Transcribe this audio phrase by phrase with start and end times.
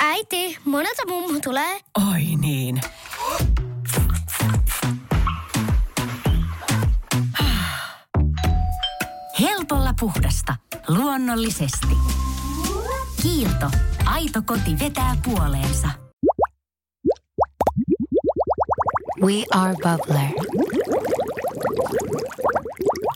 [0.00, 1.80] Äiti, monelta mummu tulee?
[2.12, 2.80] Oi niin.
[9.40, 10.56] Helpolla puhdasta.
[10.88, 11.96] Luonnollisesti.
[13.22, 13.70] Kiilto.
[14.04, 15.88] Aito koti vetää puoleensa.
[19.22, 20.28] We are Bubbler.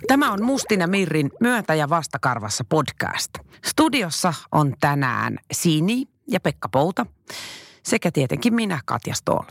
[0.08, 3.30] Tämä on Mustin ja Mirrin Myöntä ja vastakarvassa podcast.
[3.64, 7.06] Studiossa on tänään Sini ja Pekka Pouta
[7.82, 9.44] sekä tietenkin minä, Katja Stoll.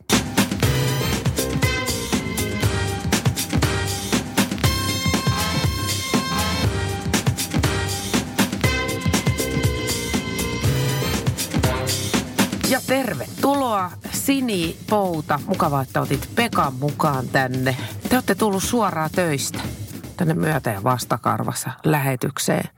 [12.70, 15.40] Ja tervetuloa Sini Pouta.
[15.48, 17.78] Mukavaa, että otit Pekan mukaan tänne.
[18.10, 19.60] Te olette tullut suoraan töistä
[20.18, 22.70] tänne myötä ja vastakarvassa lähetykseen.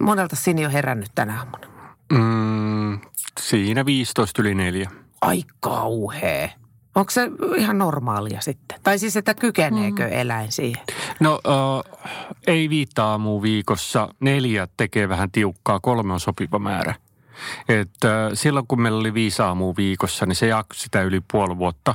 [0.00, 1.66] Monelta Sini on herännyt tänä aamuna.
[2.12, 3.00] Mm,
[3.40, 4.90] siinä 15 yli neljä.
[5.20, 6.48] Ai kauhea.
[6.94, 8.80] Onko se ihan normaalia sitten?
[8.82, 10.82] Tai siis, että kykeneekö eläin siihen?
[11.20, 11.98] No äh,
[12.46, 14.08] ei viittaa aamua viikossa.
[14.20, 16.94] Neljä tekee vähän tiukkaa, kolme on sopiva määrä.
[17.68, 21.94] että silloin kun meillä oli viisi aamua viikossa, niin se jaksoi sitä yli puoli vuotta.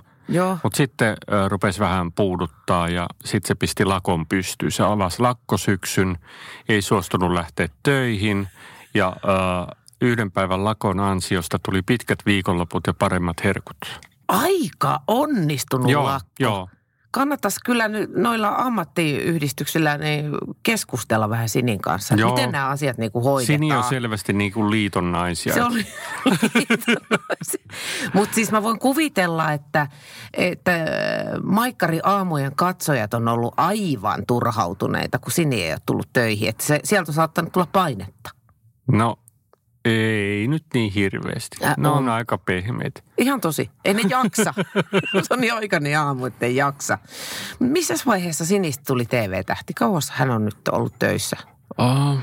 [0.63, 4.71] Mutta sitten rupesi vähän puuduttaa ja sitten se pisti lakon pystyyn.
[4.71, 6.17] Se avasi lakkosyksyn,
[6.69, 8.47] ei suostunut lähteä töihin
[8.93, 13.77] ja äh, yhden päivän lakon ansiosta tuli pitkät viikonloput ja paremmat herkut.
[14.27, 16.29] Aika onnistunut Joo, lakko.
[16.39, 16.69] joo.
[17.11, 20.31] Kannattaisi kyllä nyt noilla ammattiyhdistyksillä niin
[20.63, 22.15] keskustella vähän Sinin kanssa.
[22.15, 22.31] Joo.
[22.31, 23.59] Miten nämä asiat niin kuin hoidetaan.
[23.59, 25.53] Sini on selvästi niin kuin liiton naisia.
[25.53, 25.85] Se oli
[28.13, 29.87] Mutta siis mä voin kuvitella, että,
[30.33, 30.71] että
[31.43, 36.49] Maikkari aamujen katsojat on ollut aivan turhautuneita, kun Sini ei ole tullut töihin.
[36.49, 38.29] Että se, sieltä on saattanut tulla painetta.
[38.91, 39.19] No
[39.85, 41.57] ei nyt niin hirveästi.
[41.65, 42.09] Äh, ne on, on.
[42.09, 43.01] aika pehmeitä.
[43.17, 43.69] Ihan tosi.
[43.85, 44.53] Ei ne jaksa.
[45.23, 46.97] se on niin aikainen aamu, että ei jaksa.
[47.59, 49.73] Missä vaiheessa Sinistä tuli TV-tähti?
[49.73, 51.37] Kauas hän on nyt ollut töissä?
[51.77, 52.17] Oh,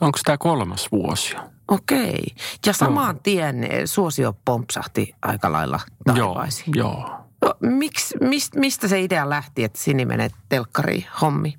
[0.00, 1.36] onko tämä kolmas vuosi?
[1.68, 2.24] Okei.
[2.66, 6.72] Ja samaan tien eh, suosio pompsahti aika lailla taivaisiin.
[6.76, 7.20] Joo, joo.
[7.44, 11.58] No, miksi, mist, mistä se idea lähti, että Sini menee telkkariin hommi?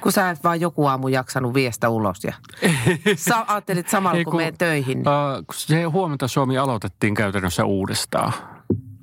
[0.00, 2.32] Kun sä et vaan joku aamu jaksanut viestä ulos ja
[3.16, 4.98] sä ajattelit samalla Ei, kun, kun- menen töihin.
[4.98, 5.08] Niin.
[5.08, 8.32] Uh, se huomenta Suomi aloitettiin käytännössä uudestaan.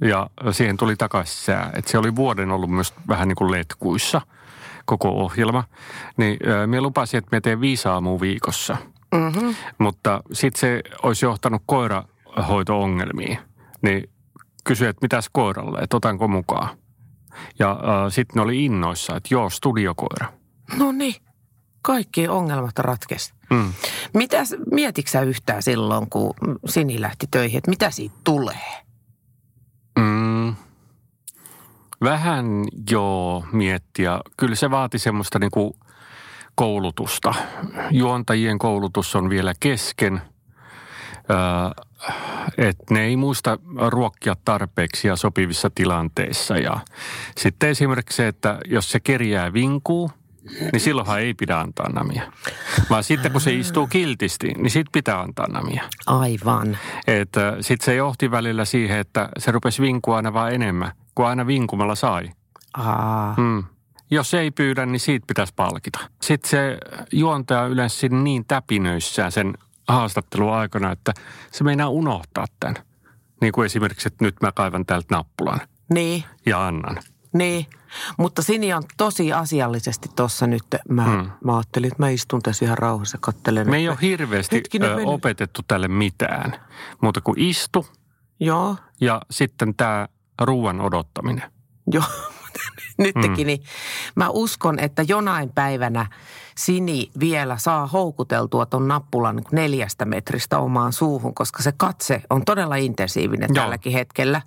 [0.01, 1.71] Ja siihen tuli takaisin sää.
[1.73, 4.21] Että se oli vuoden ollut myös vähän niin kuin letkuissa
[4.85, 5.63] koko ohjelma.
[6.17, 8.77] Niin uh, me lupasin, että me teen viisi aamua viikossa.
[9.15, 9.55] Mm-hmm.
[9.77, 13.37] Mutta sitten se olisi johtanut koirahoito-ongelmiin.
[13.81, 14.09] Niin
[14.63, 16.69] kysyi, että mitäs koiralle, että otanko mukaan.
[17.59, 20.36] Ja uh, sitten ne oli innoissa, että joo, studiokoira.
[20.75, 21.15] No niin,
[21.81, 23.33] kaikki ongelmat ratkesi.
[23.49, 23.73] Mm.
[24.13, 26.33] Mitäs, mietitkö yhtään silloin, kun
[26.65, 28.83] Sini lähti töihin, että mitä siitä tulee?
[29.99, 30.55] Mm.
[32.01, 32.45] Vähän
[32.91, 34.19] joo miettiä.
[34.37, 35.75] Kyllä se vaati semmoista niinku
[36.55, 37.33] koulutusta.
[37.91, 40.21] Juontajien koulutus on vielä kesken.
[41.29, 41.85] Öö,
[42.57, 46.57] että ne ei muista ruokkia tarpeeksi ja sopivissa tilanteissa.
[46.57, 46.79] Ja
[47.37, 50.11] sitten esimerkiksi se, että jos se kerjää vinkuu,
[50.71, 52.23] niin silloinhan ei pidä antaa namia.
[52.89, 55.83] Vaan sitten kun se istuu kiltisti, niin sitten pitää antaa namia.
[56.05, 56.77] Aivan.
[57.07, 61.47] Että sitten se johti välillä siihen, että se rupesi vinkua aina vaan enemmän, kuin aina
[61.47, 62.29] vinkumalla sai.
[62.73, 63.63] Aa, Mm.
[64.11, 65.99] Jos ei pyydä, niin siitä pitäisi palkita.
[66.21, 66.77] Sitten se
[67.11, 69.53] juontaja on yleensä niin täpinöissään sen
[69.87, 71.13] haastattelun aikana, että
[71.51, 72.75] se meinaa unohtaa tämän.
[73.41, 75.59] Niin kuin esimerkiksi, että nyt mä kaivan täältä nappulan
[75.93, 76.97] niin, ja annan.
[77.33, 77.65] niin.
[78.17, 80.63] Mutta Sini on tosi asiallisesti tuossa nyt.
[80.89, 81.29] Mä, Hmm.
[81.43, 83.69] mä ajattelin, että mä istun tässä ihan rauhassa, kattelen.
[83.69, 86.55] Me ei ole hirveästi Hetkinen, ö, opetettu tälle mitään,
[87.01, 87.85] muuta kuin istu
[88.39, 90.07] Joo, ja sitten tämä
[90.41, 91.51] ruoan odottaminen.
[91.91, 92.03] joo.
[92.97, 93.45] Nytkin, Mm.
[93.45, 93.63] niin
[94.15, 96.05] mä uskon, että jonain päivänä
[96.57, 102.45] Sini vielä saa houkuteltua ton nappulan niin neljästä metristä omaan suuhun, koska se katse on
[102.45, 103.63] todella intensiivinen Joo.
[103.63, 104.41] tälläkin hetkellä.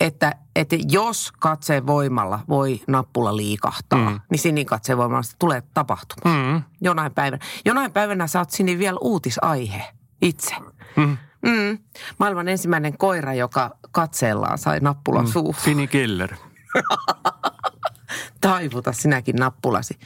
[0.00, 4.20] Että, että jos katseen voimalla voi nappula liikahtaa, Mm.
[4.30, 6.52] niin Sinin katseen voimalla se tulee tapahtumaan.
[6.54, 6.62] Mm.
[6.80, 7.44] Jonain päivänä.
[7.64, 9.84] Jonain päivänä sä oot Sini vielä uutisaihe
[10.22, 10.54] itse.
[10.96, 11.16] Mm.
[11.42, 11.78] Mm.
[12.18, 15.30] Maailman ensimmäinen koira, joka katseellaan sai nappulan mm.
[15.32, 15.54] suuhun.
[15.54, 16.34] Fini Keller.
[18.40, 19.98] Taivuta sinäkin nappulasi.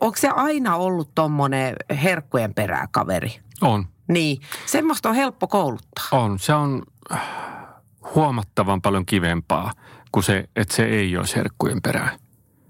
[0.00, 3.40] Onko se aina ollut tommonen herkkujen perää kaveri?
[3.60, 3.86] On.
[4.08, 6.04] Niin, semmoista on helppo kouluttaa.
[6.12, 6.38] On.
[6.38, 6.82] Se on
[7.12, 7.20] äh,
[8.14, 9.72] huomattavan paljon kivempaa
[10.12, 12.18] kuin se, että se ei olisi herkkujen perään.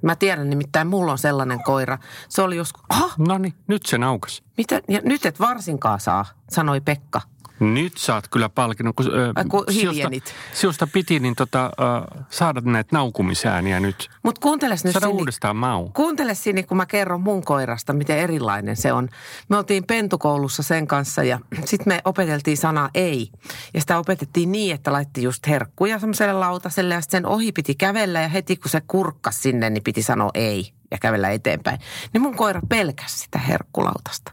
[0.02, 1.98] Mä tiedän nimittäin, mulla on sellainen koira.
[2.28, 4.42] Se oli joskus, ah, No niin, nyt se naukas.
[4.56, 7.20] mitä, ja nyt et varsinkaan saa, sanoi Pekka.
[7.60, 10.34] Nyt saat kyllä palkinnon, kun, Ai, kun siusta, hiljenit.
[10.52, 14.10] siusta piti niin tota, ö, saada näitä naukumisääniä nyt.
[14.22, 15.88] Mutta kuunteles nyt Saada Sini, uudestaan mau.
[15.88, 19.08] Kuuntele Sini, kun mä kerron mun koirasta, miten erilainen se on.
[19.48, 23.30] Me oltiin pentukoulussa sen kanssa ja sitten me opeteltiin sanaa ei.
[23.74, 28.20] Ja sitä opetettiin niin, että laitti just herkkuja semmoiselle lautaselle ja sen ohi piti kävellä
[28.20, 31.78] ja heti kun se kurkkas sinne, niin piti sanoa ei ja kävellä eteenpäin.
[32.12, 34.32] Niin mun koira pelkäsi sitä herkkulautasta.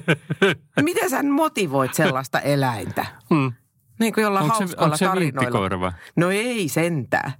[0.82, 3.06] miten sä motivoit sellaista eläintä?
[3.34, 3.52] Hmm.
[4.00, 5.40] Niin kuin jollain Onko se, hauskoilla onko se tarinoilla.
[5.40, 5.92] vinttikoira vai?
[6.16, 7.32] No ei sentään.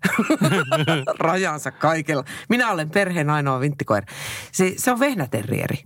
[1.18, 2.24] Rajansa kaikella.
[2.48, 4.06] Minä olen perheen ainoa vinttikoira.
[4.52, 5.82] Se, se on vehnäterrieri.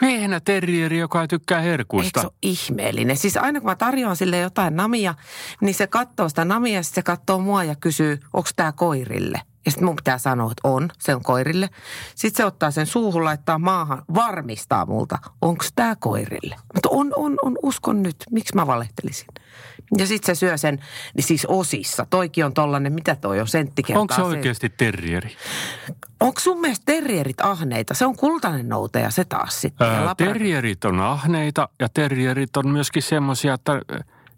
[0.00, 2.20] Vehnä terrieri, joka tykkää herkuista.
[2.20, 3.16] Eikö se ole ihmeellinen?
[3.16, 5.14] Siis aina kun mä tarjoan sille jotain namia,
[5.60, 9.40] niin se katsoo sitä namia ja sitten se katsoo mua ja kysyy, onko tämä koirille?
[9.64, 11.70] Ja sitten mun pitää sanoa, että on, se on koirille.
[12.14, 16.56] Sitten se ottaa sen suuhun, laittaa maahan, varmistaa multa, onko tämä koirille.
[16.74, 18.16] Mutta on, on, on, uskon nyt.
[18.30, 19.28] Miksi mä valehtelisin?
[19.98, 20.78] Ja sitten se syö sen,
[21.14, 22.06] niin siis osissa.
[22.10, 25.36] Toikin on tollanen, mitä toi on, sentti Onko se oikeasti terrieri?
[26.20, 27.94] Onko sun mielestä terrierit ahneita?
[27.94, 29.86] Se on kultainen noutaja se taas sitten.
[29.86, 33.80] Labra- terrierit on ahneita ja terrierit on myöskin semmoisia, että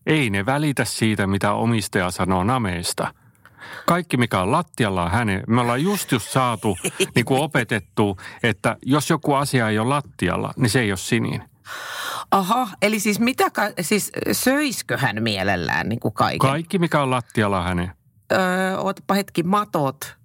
[0.07, 3.15] ei ne välitä siitä, mitä omistaja sanoo nameista.
[3.87, 5.43] Kaikki, mikä on lattialla, on hänen.
[5.47, 6.77] Me ollaan just just saatu
[7.15, 11.43] niin kuin opetettu, että jos joku asia ei ole lattialla, niin se ei ole sinin.
[12.31, 13.45] Aha, eli siis mitä,
[13.81, 16.39] siis söiskö hän mielellään niin kuin kaiken?
[16.39, 17.93] Kaikki, mikä on lattialla, on hänen.
[18.33, 20.17] Öö, ootapa hetki, matot,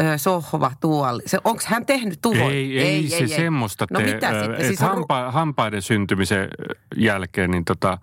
[0.00, 1.22] öö, sohva, tuoli.
[1.26, 2.36] Se, onko hän tehnyt tuon?
[2.36, 4.14] Ei, ei, ei, se semmoista No tee.
[4.14, 4.66] mitä sitten?
[4.66, 6.48] Siis on hampa, hampaiden syntymisen
[6.96, 7.98] jälkeen niin tota,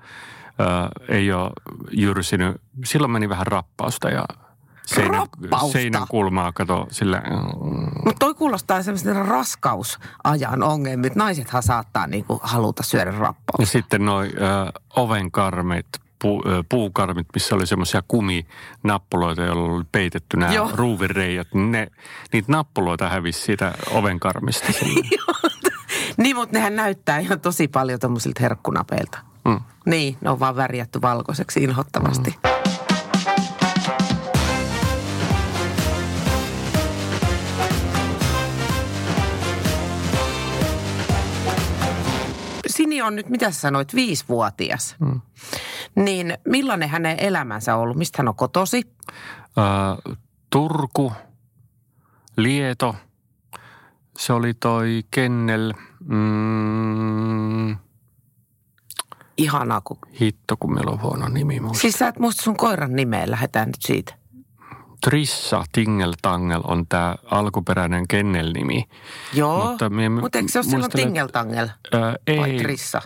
[0.60, 0.64] ö,
[1.16, 1.52] ei ole
[1.92, 2.62] jyrsinyt.
[2.86, 4.26] Silloin meni vähän rappausta ja
[4.86, 5.28] seinän,
[5.72, 7.22] seinän kulmaa kato sillä.
[7.96, 11.12] Mutta toi kuulostaa semmoista raskausajan ongelmia.
[11.16, 13.66] Naisethan saattaa niinku haluta syödä Ja rappausta.
[13.72, 14.40] sitten noi ö,
[14.96, 15.88] ovenkarmit,
[16.22, 20.72] pu, ö, puukarmit, missä oli semmoisia kuminappuloita, joilla oli peitetty nämä Joo.
[21.54, 21.88] Niin ne,
[22.34, 24.68] niitä nappuloita hävisi siitä ovenkarmista.
[26.18, 29.18] Niin, mutta nehän näyttää ihan tosi paljon tommosilta herkkunapeilta.
[29.46, 29.60] Mm.
[29.86, 32.36] Niin, ne on vaan värjätty valkoiseksi inhottavasti.
[32.44, 32.55] Mm.
[42.96, 44.96] Sini on nyt, mitä sä sanoit, viisivuotias.
[45.00, 45.22] Mm.
[45.96, 47.98] Niin millainen hänen elämänsä on ollut?
[47.98, 48.82] Mistä hän on kotosi?
[49.58, 50.16] Ö,
[50.50, 51.14] Turku,
[52.38, 52.96] Lieto,
[54.18, 55.74] se oli toi Kennel,
[56.06, 57.78] mm,
[59.38, 59.98] Ihanaa, kun...
[60.22, 61.82] hitto kun meillä on huono nimi muista.
[61.82, 64.16] Siis sä et muista sun koiran nimeä, lähdetään nyt siitä.
[65.10, 68.84] Trissa Tingeltangel on tämä alkuperäinen Kennel-nimi.
[69.34, 71.70] Joo, Mutta mie mutta eikö se ole silloin tingeltangel
[72.38, 73.02] vai ei, trissa?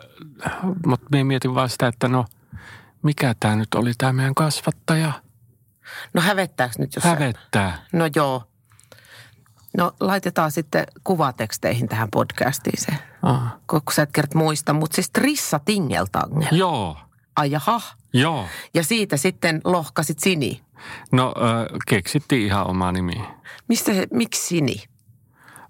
[0.85, 2.25] mutta minä mietin vaan sitä, että no
[3.03, 5.11] mikä tämä nyt oli tämä meidän kasvattaja?
[6.13, 7.85] No hävettääkö nyt jos Hävettää.
[7.93, 8.43] No joo.
[9.77, 12.91] No laitetaan sitten kuvateksteihin tähän podcastiin se,
[13.21, 13.53] Ah.
[13.69, 14.73] kun sä et kert muista.
[14.73, 16.47] Mutta siis Trissa Tingeltangel.
[16.51, 16.97] Joo,
[17.35, 17.81] Ai jaha.
[18.13, 18.45] joo.
[18.73, 20.61] Ja siitä sitten lohkasit Sini.
[21.11, 23.21] No ö, keksittiin ihan oma nimi.
[23.67, 24.83] Mistä se, miksi Sini?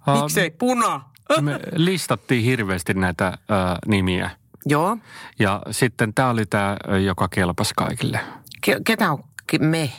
[0.07, 1.01] Ö, Miksei Puna?
[1.41, 3.53] Me listattiin hirveästi näitä ö,
[3.87, 4.29] nimiä.
[4.65, 4.97] Joo.
[5.39, 8.19] Ja sitten tämä oli tämä, joka kelpasi kaikille.
[8.61, 9.23] Ke, ketä on
[9.59, 9.91] me?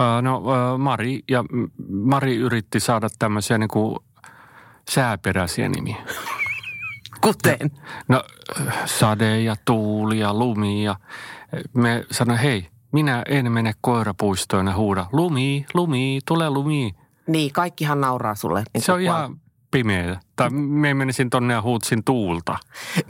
[0.00, 0.42] Ö, No
[0.74, 1.44] ö, Mari, ja
[2.04, 4.04] Mari yritti saada tämmöisiä niinku
[4.90, 5.96] sääperäisiä nimiä.
[7.20, 7.70] Kuten?
[8.08, 8.24] No
[8.60, 10.96] ö, sade ja tuuli ja lumi ja
[11.74, 16.94] me sanoi, hei, minä en mene koirapuistoon ja huuda, lumi, lumi, tule lumi.
[17.26, 18.64] Niin, kaikkihan nauraa sulle.
[18.74, 20.20] Niin Se on ihan pimeä.
[20.36, 22.58] Tai me menisin tonne ja huutsin tuulta.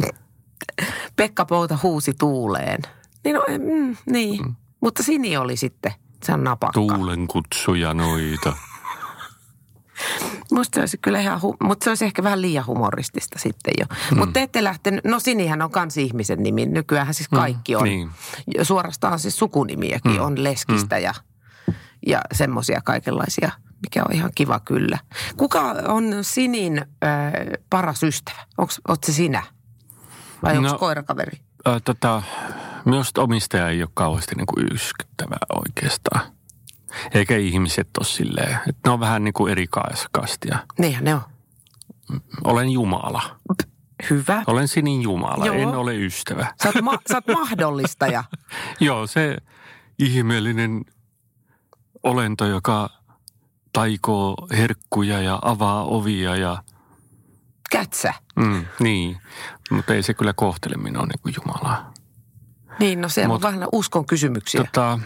[1.17, 2.83] Pekka Pouta huusi tuuleen.
[3.25, 4.43] Niin, no, mm, niin.
[4.47, 4.55] Mm.
[4.81, 5.93] mutta Sini oli sitten,
[6.25, 6.73] se on napakka.
[6.81, 8.53] Tuulen kutsuja noita.
[10.53, 13.87] Musta se olisi kyllä ihan, hu- mutta se olisi ehkä vähän liian humoristista sitten jo.
[14.11, 14.19] Mm.
[14.19, 16.67] Mutta te ette lähtenyt, no Sinihän on kans ihmisen nimi.
[16.67, 17.85] Nykyäänhän siis kaikki on.
[17.85, 18.11] niin.
[18.59, 20.21] Ja Suorastaan siis sukunimiäkin mm.
[20.21, 21.03] on Leskistä mm.
[21.03, 21.15] ja,
[22.07, 23.51] ja semmoisia kaikenlaisia,
[23.83, 24.99] mikä on ihan kiva kyllä.
[25.37, 27.33] Kuka on Sinin äh,
[27.71, 28.39] paras ystävä?
[28.59, 29.43] Oletko se sinä?
[30.43, 31.39] Vai onko No- koirakaveri?
[31.69, 32.23] Ö, tota,
[32.85, 36.21] minusta omistaja ei ole kauheasti niin kuin yskyttävää oikeastaan.
[37.15, 38.59] Eikä ihmiset ole silleen.
[38.69, 39.67] Että ne on vähän niin kuin eri
[40.13, 40.59] kastia.
[40.79, 41.21] Niinhän ne on.
[42.45, 43.37] Olen Jumala.
[44.11, 44.43] Hyvä.
[44.47, 45.57] Olen sinin Jumala, Joo.
[45.57, 46.55] en ole ystävä.
[46.63, 48.25] Sä oot, ma- sä oot mahdollistaja.
[48.81, 49.37] Joo, se
[49.99, 50.85] ihmeellinen
[52.03, 52.91] olento, joka
[53.73, 56.63] taikoo herkkuja ja avaa ovia ja
[57.71, 58.15] Kätsä.
[58.37, 59.17] mm, niin.
[59.71, 61.93] Mutta ei se kyllä kohtele minua niin kuin Jumalaa.
[62.79, 64.65] Niin, no Mut- on vähän uskon kysymyksiä.
[64.65, 64.99] Tota,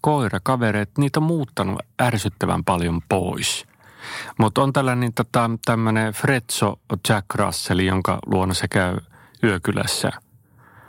[0.00, 3.64] koirakavereet, niitä on muuttanut ärsyttävän paljon pois.
[4.38, 8.96] Mutta on tällainen tota, tämmöinen Fretso Jack Russell, jonka luona se käy
[9.44, 10.10] yökylässä.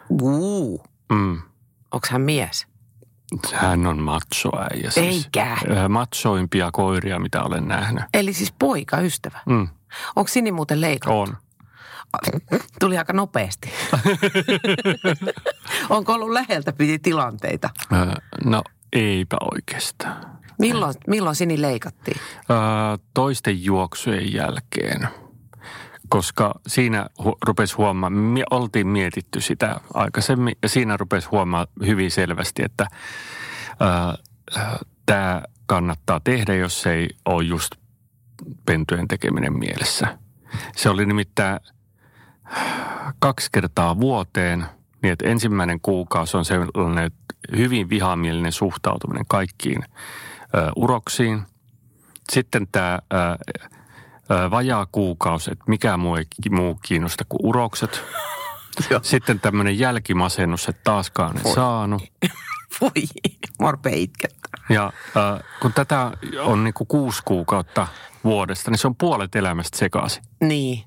[0.09, 1.41] Uu, Mm.
[1.91, 2.67] onko hän mies?
[3.53, 4.91] Hän on machoäijä.
[4.91, 5.25] Siis.
[5.25, 5.57] Eikä.
[5.71, 8.03] Ö, Machoimpia koiria, mitä olen nähnyt.
[8.13, 9.39] Eli siis poika, ystävä.
[9.45, 9.67] Mm.
[10.15, 11.19] Onko Sini muuten leikattu?
[11.19, 11.38] On.
[12.79, 13.71] Tuli aika nopeasti.
[15.89, 17.69] Onko ollut läheltä piti tilanteita?
[18.45, 20.33] No eipä oikeastaan.
[20.59, 22.17] Milloin, milloin Sini leikattiin?
[22.50, 22.53] Ö,
[23.13, 25.07] Toisten juoksujen jälkeen,
[26.09, 32.12] koska siinä hu- rupesi huomaamaan, me oltiin mietitty sitä aikaisemmin, ja siinä rupesi huomaamaan hyvin
[32.12, 32.88] selvästi, että
[35.05, 37.71] tämä kannattaa tehdä, jos ei ole just
[38.65, 40.17] pentujen tekeminen mielessä.
[40.75, 41.59] Se oli nimittäin
[43.19, 44.65] kaksi kertaa vuoteen,
[45.03, 47.12] niin että ensimmäinen kuukausi on sellainen
[47.57, 51.41] hyvin vihamielinen suhtautuminen kaikkiin ö, uroksiin.
[52.31, 53.17] Sitten tämä ö,
[54.31, 58.03] ö, vajaa kuukausi, että mikä muu ei muu kiinnosta kuin urokset.
[59.01, 62.03] Sitten tämmöinen jälkimasennus, että taaskaan en saanut.
[62.81, 62.91] Voi,
[63.62, 64.65] mä rupean itkettämään.
[64.69, 67.88] Ja äh, kun tätä on niin kuin kuusi kuukautta
[68.24, 70.24] vuodesta, niin se on puolet elämästä sekaisin.
[70.41, 70.83] Niin.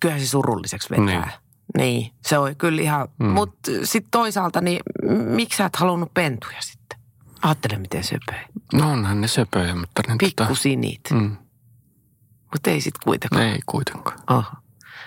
[0.00, 1.04] Kyllähän se surulliseksi vetää.
[1.04, 1.45] Niin.
[1.76, 2.12] Niin.
[2.22, 3.26] Se on kyllä ihan, mm.
[3.26, 4.80] mutta sitten toisaalta, niin
[5.24, 6.98] miksi sä et halunnut pentuja sitten?
[7.42, 8.38] Ajattele, miten söpöi.
[8.72, 11.00] No onhan ne söpöjä, mutta niin Pikkusinit.
[11.10, 11.18] Mm.
[11.18, 11.36] mm,
[12.52, 13.46] Mutta ei sitten kuitenkaan.
[13.46, 14.18] ei kuitenkaan.
[14.26, 14.62] Aha.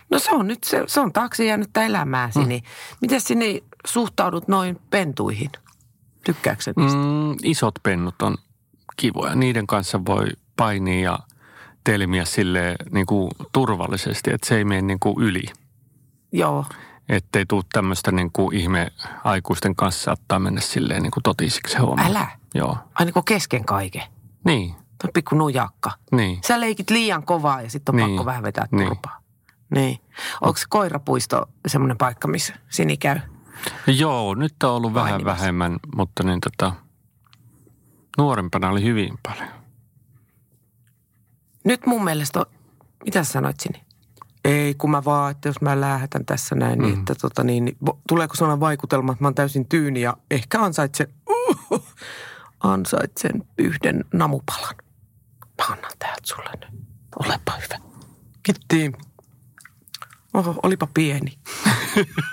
[0.10, 2.48] No se on nyt, se, se on taakse jäänyttä elämääsi, mm.
[2.48, 2.64] niin
[3.02, 3.46] miten sinne
[3.88, 5.50] suhtaudut noin pentuihin?
[6.26, 6.98] Tykkääkö sä niistä?
[6.98, 8.38] Mm, isot pennut on
[8.98, 9.36] kivoja.
[9.36, 11.20] Niiden kanssa voi painia ja
[11.84, 15.44] telmiä sille niin kuin turvallisesti, että se ei mene niin kuin yli.
[16.32, 16.66] Joo.
[17.10, 18.88] Ettei tule tämmöistä niin kuin ihme
[19.24, 22.06] aikuisten kanssa saattaa mennä silleen niin kuin totisiksi se homma.
[22.06, 22.28] Älä.
[22.54, 22.78] Joo.
[22.96, 24.04] Ai niin kuin kesken kaiken.
[24.46, 25.92] Niin, Tuo pikku nujakka.
[26.12, 26.40] niin.
[26.48, 28.10] Sä leikit liian kovaa ja sitten on Niin.
[28.10, 28.88] pakko vähän vetää Niin.
[28.88, 29.20] turpaa.
[29.76, 29.98] Niin.
[30.42, 33.20] Onko koirapuisto semmoinen paikka, missä Sini käy?
[33.88, 35.40] Joo, nyt on ollut vähän Painimassa.
[35.42, 36.74] vähemmän, mutta niin tota,
[38.18, 39.50] nuorempana oli hyvin paljon.
[41.66, 42.46] Nyt mun mielestä on,
[43.06, 43.84] mitä sä sanoit Sini?
[44.46, 47.78] Ei, kun mä vaan, että jos mä lähetän tässä näin, niin, että tota niin, niin
[48.08, 51.84] tuleeko sellainen vaikutelma, että mä oon täysin tyyni ja ehkä ansaitsen, uh,
[52.64, 54.76] ansaitsen yhden namupalan.
[55.58, 56.82] Mä annan täältä sulle nyt.
[57.20, 57.90] Olepa hyvä.
[58.44, 58.92] Kiitti.
[60.34, 61.40] Oho, olipa pieni.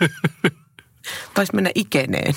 [1.35, 2.35] Taisi mennä ikeneen.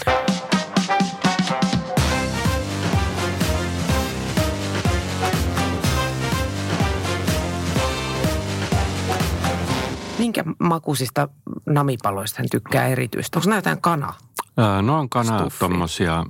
[10.19, 11.29] Minkä makuisista
[11.65, 13.37] namipaloista hän tykkää erityisesti?
[13.37, 14.13] Onko nämä jotain kana?
[14.57, 15.59] Ää, no on kana Stuffi.
[15.59, 16.25] tommosia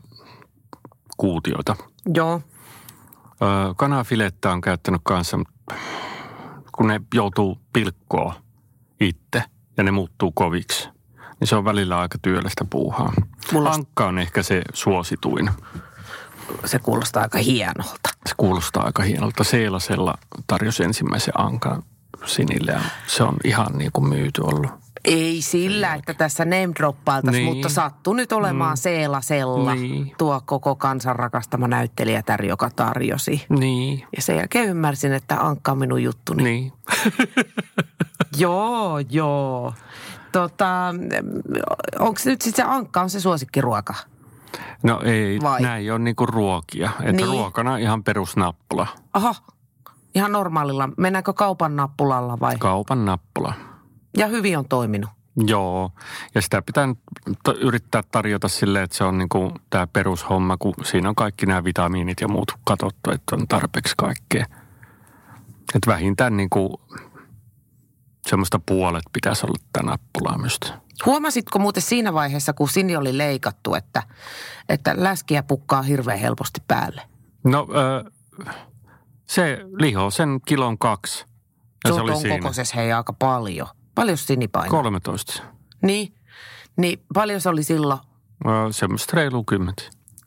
[1.17, 1.75] kuutioita.
[2.13, 2.41] Joo.
[3.41, 5.39] Ää, kanafilettä on käyttänyt kanssa,
[6.71, 8.33] kun ne joutuu pilkkoa
[8.99, 9.43] itse
[9.77, 10.89] ja ne muuttuu koviksi,
[11.39, 13.13] niin se on välillä aika työlästä puuhaa.
[13.53, 15.49] Mulla Ankka on ehkä se suosituin.
[16.65, 18.09] Se kuulostaa aika hienolta.
[18.25, 19.43] Se kuulostaa aika hienolta.
[19.43, 20.15] Seelasella
[20.47, 21.83] tarjosi ensimmäisen ankan
[22.25, 24.71] sinille ja se on ihan niin kuin myyty ollut.
[25.05, 27.55] Ei sillä, että tässä name droppailtaisiin, Niin.
[27.55, 28.77] mutta sattuu nyt olemaan mm.
[28.77, 30.11] Seelasella Niin.
[30.17, 33.45] tuo koko kansan rakastama näyttelijätär, joka tarjosi.
[33.49, 36.43] Niin, Ja sen jälkeen ymmärsin, että Ankka on minun juttuni.
[36.43, 36.73] niin.
[38.37, 39.73] Joo, joo.
[40.31, 40.95] Tota,
[41.99, 43.93] onko nyt sitten se Ankka on se suosikkiruoka?
[44.83, 45.61] No ei, Vai?
[45.61, 46.89] näin on niinku ruokia.
[46.99, 47.27] Että Niin.
[47.27, 48.87] ruokana ihan perusnappula.
[49.13, 49.35] Aha,
[50.19, 50.89] ihan normaalilla.
[50.97, 52.57] Mennäänkö kaupan nappulalla vai?
[52.57, 53.53] Kaupan nappula.
[54.17, 55.09] Ja hyvin on toiminut.
[55.47, 55.91] Joo,
[56.35, 56.95] ja sitä pitää
[57.61, 62.21] yrittää tarjota silleen, että se on niinku tämä perushomma, kun siinä on kaikki nämä vitamiinit
[62.21, 64.45] ja muut katsottu, että on tarpeeksi kaikkea.
[65.75, 66.81] Että vähintään niinku
[68.27, 70.59] semmoista puolet pitäisi olla tämä nappulaa myös.
[71.05, 74.03] Huomasitko muuten siinä vaiheessa, kun Sini oli leikattu, että,
[74.69, 77.01] että läskiä pukkaa hirveän helposti päälle?
[77.43, 78.11] No ö,
[79.29, 81.25] se liho, sen kilon kaksi.
[81.85, 82.37] Ja Se, se oli on siinä.
[82.37, 83.67] kokoisessa hei aika paljon.
[83.95, 84.69] Paljon Sini painaa?
[84.69, 85.43] 13.
[85.81, 86.13] Niin,
[86.77, 87.99] niin paljon se oli silloin
[88.45, 89.83] Ö, semmoista reilu kymmentä.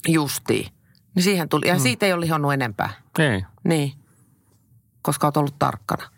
[0.09, 0.73] justiin.
[1.15, 2.91] Niin siihen tuli, ja siitä ei ole lihonnut enempää.
[3.19, 3.45] Ei.
[3.65, 3.93] Niin,
[5.03, 6.09] koska olet ollut tarkkana.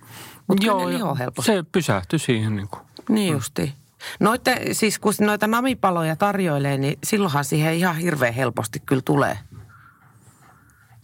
[0.47, 1.53] Mutta ne lihoo helposti.
[1.53, 2.83] se pysähtyi siihen niin kuin.
[3.09, 3.73] Niin justiin.
[4.21, 9.39] Noitte, siis kun noita namipaloja tarjoilee, niin silloinhan siihen ihan hirveän helposti kyllä tulee.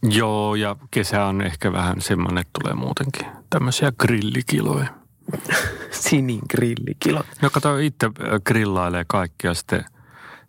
[0.03, 4.87] Joo, ja kesä on ehkä vähän semmoinen, että tulee muutenkin tämmöisiä grillikiloja.
[5.91, 7.27] Sinin grillikilot.
[7.43, 9.85] No kato, itse äh, grillailee kaikkia, sitten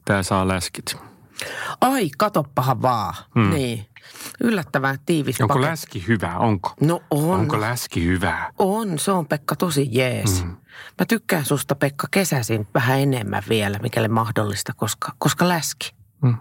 [0.05, 0.97] tää saa läskit.
[1.81, 3.13] Ai, katoppahan vaan.
[3.35, 3.49] Hmm.
[3.49, 3.85] Niin.
[4.43, 5.71] Yllättävän tiivis Onko paketti.
[5.71, 6.37] läski hyvä?
[6.37, 6.73] Onko?
[6.81, 7.39] No on.
[7.39, 8.51] Onko läski hyvää?
[8.59, 10.43] On, se on Pekka tosi jees.
[10.43, 10.49] Mm.
[10.99, 15.95] Mä tykkään susta Pekka kesäisin vähän enemmän vielä, mikäli mahdollista, koska, koska läski.
[16.21, 16.37] Mm.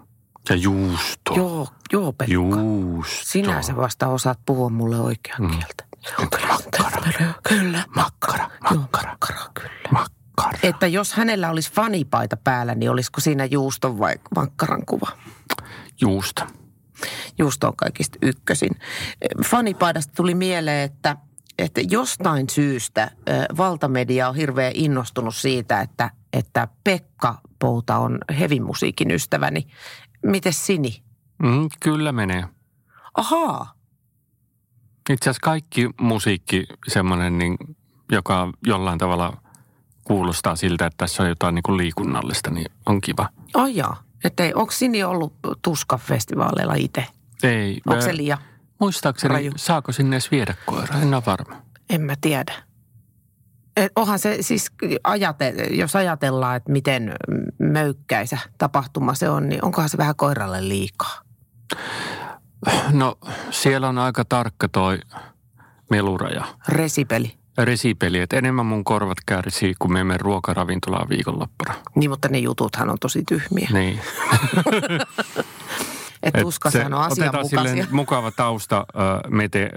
[0.48, 1.34] Ja juusto.
[1.36, 2.34] Joo, joo Pekka.
[2.34, 3.24] Juusto.
[3.24, 5.50] Sinä sä vasta osaat puhua mulle oikeaa mm.
[5.50, 5.84] kieltä.
[6.30, 7.84] Kyllä, terveellä, kyllä.
[7.96, 9.88] Makkara, Joo, makkara, makkara, kyllä.
[9.90, 10.58] makkara.
[10.62, 15.08] Että jos hänellä olisi fanipaita päällä, niin olisiko siinä juuston vai makkaran kuva?
[16.00, 16.42] Juusto.
[17.38, 18.70] Juusto on kaikista ykkösin.
[19.44, 21.16] Fanipaidasta tuli mieleen, että,
[21.58, 23.10] että jostain syystä
[23.56, 29.66] valtamedia on hirveän innostunut siitä, että, että Pekka Pouta on hevimusiikin ystäväni.
[30.22, 31.02] Miten Sini?
[31.42, 32.44] Mm, kyllä menee.
[33.14, 33.74] Ahaa,
[35.10, 37.56] Itse asiassa kaikki musiikki semmoinen, niin,
[38.12, 39.42] joka jollain tavalla
[40.04, 43.28] kuulostaa siltä, että tässä on jotain niin kuin liikunnallista, niin on kiva.
[43.54, 44.02] ajaa.
[44.24, 47.06] Että ei, onko Sini ollut Tuska-festivaaleilla itse?
[47.42, 47.80] Ei.
[47.86, 48.38] Onko se liian?
[48.80, 49.52] Muistaakseni, raju?
[49.56, 51.00] saako sinne edes viedä koira?
[51.02, 51.62] En ole varma.
[51.90, 52.52] En mä tiedä.
[53.76, 54.72] Et onhan se siis,
[55.04, 57.14] ajate, jos ajatellaan, että miten
[57.58, 61.20] möykkäisä tapahtuma se on, niin onkohan se vähän koiralle liikaa?
[62.92, 63.18] No,
[63.50, 64.98] siellä on aika tarkka toi
[65.90, 66.44] meluraja.
[66.68, 67.34] Resipeli.
[67.58, 71.74] Resipeli, että enemmän mun korvat kärsii, kun me menemme ruokaravintolaan viikonloppuna.
[71.94, 73.68] Niin, mutta ne jututhan on tosi tyhmiä.
[73.72, 74.00] Niin.
[76.22, 77.86] Että Et tuskasehan on otetaan asianmukaisia.
[77.90, 79.70] mukava tausta äh, mete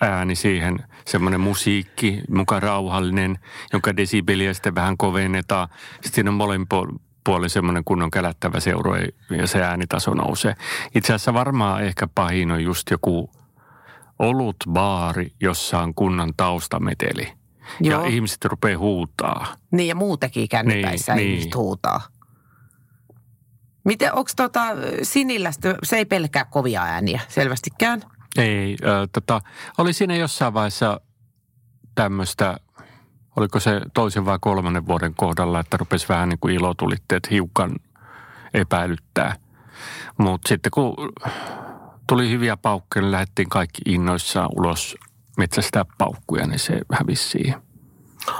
[0.00, 3.38] äh, ääni siihen, semmoinen musiikki, muka rauhallinen,
[3.72, 5.68] jonka desibeliä sitten vähän kovennetaan.
[5.94, 8.96] Sitten siinä on molemmin puol- puolin semmoinen kunnon kälättävä seuro
[9.30, 10.54] ja se äänitaso nousee.
[10.94, 13.30] Itse asiassa varmaan ehkä pahin on just joku
[14.18, 17.32] olutbaari, jossa on kunnon taustameteli.
[17.80, 18.02] Joo.
[18.02, 19.46] Ja ihmiset rupeaa huutaa.
[19.70, 21.38] Niin, ja muutenkin kännypäissä Niin, niin, niin.
[21.38, 22.00] ihmiset huutaa.
[23.84, 24.60] Miten, onko tota
[25.02, 28.02] Sinillä, sitten- se ei pelkää kovia ääniä selvästikään?
[28.38, 29.40] Ei, äh, tota,
[29.78, 31.00] oli siinä jossain vaiheessa
[31.94, 32.56] tämmöistä,
[33.36, 37.76] oliko se toisen vai kolmannen vuoden kohdalla, että rupesi vähän niin kuin ilotulitteet hiukan
[38.54, 39.36] epäilyttää.
[40.18, 40.94] Mutta sitten kun
[42.06, 44.96] tuli hyviä paukkuja, niin lähdettiin kaikki innoissaan ulos
[45.36, 47.62] metsästää paukkuja, niin se hävisi siihen.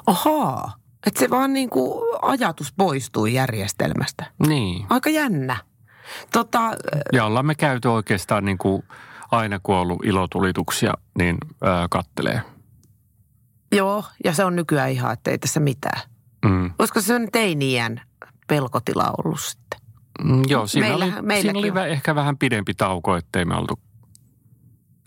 [0.07, 0.73] Ahaa,
[1.07, 4.25] että se vaan niin kuin ajatus poistui järjestelmästä.
[4.47, 4.87] Niin.
[4.91, 5.57] Aika jännä.
[6.33, 6.61] Tota,
[7.13, 8.83] Ja ollaan me käyty oikeastaan niin kuin
[9.31, 12.41] aina kun on ollut ilotulituksia, niin ää, kattelee.
[13.73, 16.01] joo, ja se on nykyään ihan, että ei tässä mitään.
[16.45, 16.71] Mm.
[16.79, 18.01] Olisiko se on teiniän
[18.49, 19.81] pelkotila ollut sitten?
[20.25, 21.89] Mm, Joo, siinä, Meillähän- oli, siinä oli on.
[21.89, 23.79] ehkä vähän pidempi tauko, ettei me oltu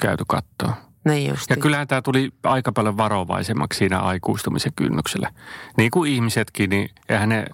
[0.01, 0.73] käyty kattoa.
[1.05, 1.49] Niin just.
[1.49, 5.31] Ja kyllähän tämä tuli aika paljon varovaisemmaksi siinä aikuistumisen kynnyksellä.
[5.77, 7.45] Niin kuin ihmisetkin, niin eihän ne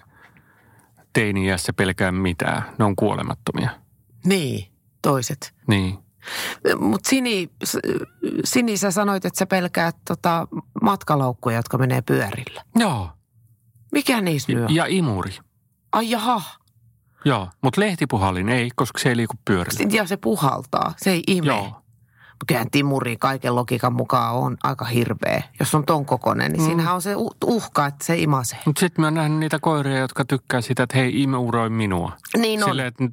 [1.12, 2.62] teiniässä pelkää mitään.
[2.78, 3.70] Ne on kuolemattomia.
[4.24, 5.54] Niin, toiset.
[5.66, 5.98] Niin.
[6.78, 7.50] Mutta Sini,
[8.44, 10.48] Sini, sä sanoit, että sä pelkäät tota
[10.82, 12.64] matkalaukkuja, jotka menee pyörillä.
[12.76, 13.10] Joo.
[13.92, 14.66] Mikä niissä lyö?
[14.70, 15.36] Ja imuri.
[15.92, 16.42] Ai jaha,
[17.24, 17.48] Joo.
[17.62, 19.88] Mutta lehtipuhallin ei, koska se ei liiku pyörillä.
[19.96, 21.46] ja se puhaltaa, se ei ime.
[21.46, 21.81] Joo.
[22.46, 25.42] Kyllähän Timuri kaiken logiikan mukaan on aika hirveä.
[25.60, 26.66] Jos on ton kokonen, niin mm.
[26.66, 28.58] siinähän on se uh- uhka, että se imasee.
[28.66, 32.12] Mutta sitten mä oon nähnyt niitä koiria, jotka tykkää sitä, että hei, imuroi minua.
[32.36, 32.68] Niin on.
[32.68, 33.04] Silleen, että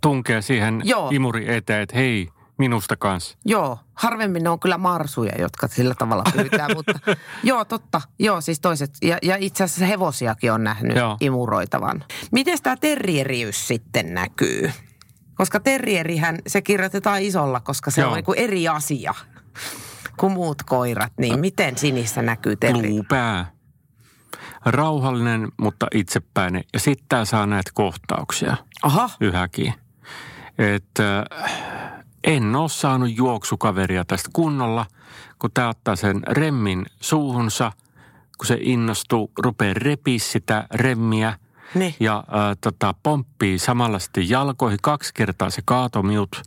[0.00, 1.10] tunkee siihen Joo.
[1.12, 2.28] imuri eteen, että hei,
[2.58, 3.36] minusta kanssa.
[3.44, 6.92] Joo, harvemmin ne on kyllä marsuja, jotka sillä tavalla pyytää, mutta
[7.42, 8.00] joo, totta.
[8.18, 8.90] Joo, siis toiset.
[9.02, 11.16] Ja, ja itse asiassa hevosiakin on nähnyt joo.
[11.20, 12.04] imuroitavan.
[12.32, 14.70] Miten tämä terrieriys sitten näkyy?
[15.38, 18.10] Koska terrierihän, se kirjoitetaan isolla, koska se Joo.
[18.10, 19.14] on niin kuin eri asia
[20.16, 21.12] kuin muut koirat.
[21.18, 22.90] Niin miten sinissä näkyy terri?
[22.90, 23.50] Luupää.
[24.64, 26.64] Rauhallinen, mutta itsepäinen.
[26.72, 29.74] Ja sitten saa näitä kohtauksia Aha, yhäkin.
[30.58, 31.24] Että
[32.24, 34.86] en ole saanut juoksukaveria tästä kunnolla,
[35.38, 37.72] kun tää ottaa sen remmin suuhunsa,
[38.38, 41.38] kun se innostuu, rupeaa repii sitä remmiä
[41.74, 41.94] niin.
[42.00, 44.78] ja ää, tota, pomppii samalla sitten jalkoihin.
[44.82, 46.42] Kaksi kertaa se kaatomiut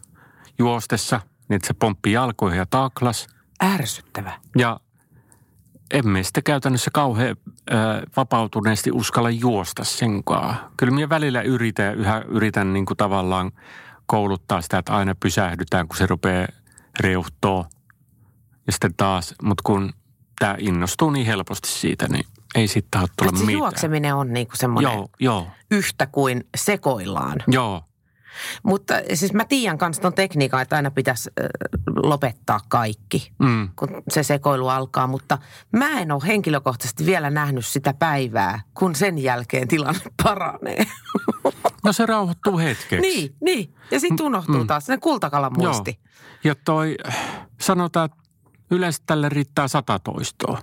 [0.60, 3.28] juostessa, niin että se pomppii jalkoihin ja taklas.
[3.64, 4.34] Ärsyttävä.
[4.58, 4.80] Ja
[5.94, 7.36] emme sitten käytännössä kauhean
[7.72, 7.78] äh,
[8.18, 10.56] vapautuneesti uskalla juosta senkaan.
[10.78, 13.52] Kyllä minä välillä yritän ja yhä yritän niin kuin tavallaan
[14.06, 16.48] kouluttaa sitä, että aina pysähdytään, kun se rupeaa
[17.00, 17.66] reuhtoa.
[18.68, 19.94] Ja sitten taas, mutta kun
[20.40, 23.54] tämä innostuu niin helposti siitä, niin ei sitten tahdo tulla se mitään.
[23.58, 27.38] juokseminen on niin kuin semmoinen Joo, joo, yhtä kuin sekoillaan.
[27.48, 27.84] joo.
[28.64, 31.46] Mutta siis mä tiedän kanssa ton tekniikan, että aina pitäisi äh,
[32.04, 33.70] lopettaa kaikki, Mm.
[33.76, 35.08] kun se sekoilu alkaa.
[35.08, 35.38] Mutta
[35.72, 40.86] mä en ole henkilökohtaisesti vielä nähnyt sitä päivää, kun sen jälkeen tilanne paranee.
[41.84, 42.98] No se rauhoittuu hetkeksi.
[43.02, 43.74] niin, niin.
[43.92, 44.68] Ja sitten unohtuu Mm.
[44.68, 46.00] taas se kultakalan muisti.
[46.44, 46.96] Ja toi,
[47.62, 48.18] sanotaan, että
[48.72, 50.60] yleensä tälle riittää sata toistoa.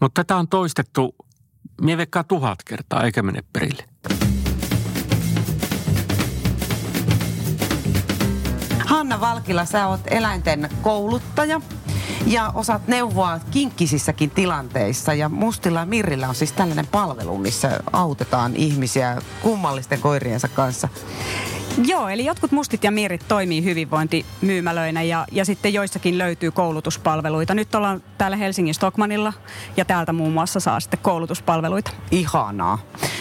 [0.00, 1.14] Mutta tätä on toistettu,
[1.80, 1.96] mie
[2.28, 3.84] tuhat kertaa, eikä mene perille.
[8.86, 11.60] Hanna Valkila, sä oot eläinten kouluttaja
[12.26, 15.14] ja osaat neuvoa kinkkisissäkin tilanteissa.
[15.14, 20.88] Ja Mustilla ja Mirrillä on siis tällainen palvelu, missä autetaan ihmisiä kummallisten koiriensa kanssa.
[21.82, 27.54] Joo, eli jotkut mustit ja mirit toimii hyvinvointimyymälöinä ja, ja sitten joissakin löytyy koulutuspalveluita.
[27.54, 29.32] Nyt ollaan täällä Helsingin Stockmanilla
[29.76, 31.90] ja täältä muun muassa saa sitten koulutuspalveluita.
[32.10, 32.78] Ihanaa.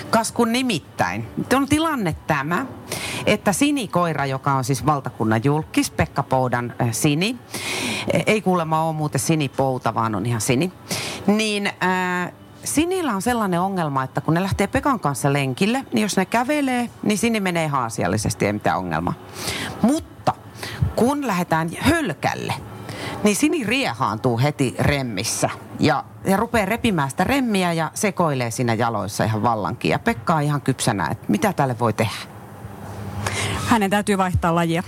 [0.09, 1.27] Kas kun nimittäin.
[1.53, 2.65] On tilanne tämä,
[3.25, 7.35] että Sini-koira, joka on siis valtakunnan julkis, Pekka Poudan äh, Sini,
[8.25, 10.71] ei kuulemma ole muuten Sini-pouta, vaan on ihan Sini,
[11.27, 12.33] niin äh,
[12.63, 16.89] Sinillä on sellainen ongelma, että kun ne lähtee Pekan kanssa lenkille, niin jos ne kävelee,
[17.04, 19.13] niin Sini menee ihan asiallisesti, ei mitään ongelmaa.
[19.82, 20.34] Mutta
[20.95, 22.54] kun lähdetään hölkälle,
[23.23, 25.49] niin Sini riehaantuu heti remmissä
[25.80, 29.91] ja, ja rupeaa repimään sitä remmiä ja sekoilee siinä jaloissa ihan vallankin.
[29.91, 32.34] Ja Pekka on ihan kypsänä, että mitä tälle voi tehdä.
[33.67, 34.84] Hänen täytyy vaihtaa lajia.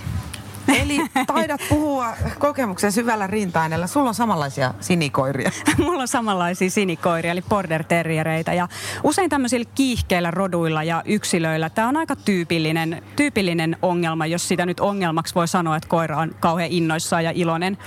[0.68, 5.50] Eli taidat puhua kokemuksen syvällä rinta Sulla on samanlaisia sinikoiria.
[5.84, 8.52] Mulla on samanlaisia sinikoiria, eli border terriereitä.
[8.52, 8.68] Ja
[9.02, 14.80] usein tämmöisillä kiihkeillä roduilla ja yksilöillä tämä on aika tyypillinen, tyypillinen ongelma, jos sitä nyt
[14.80, 17.78] ongelmaksi voi sanoa, että koira on kauhean innoissaan ja iloinen.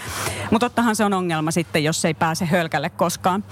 [0.51, 3.43] Mutta tottahan se on ongelma sitten, jos ei pääse hölkälle koskaan.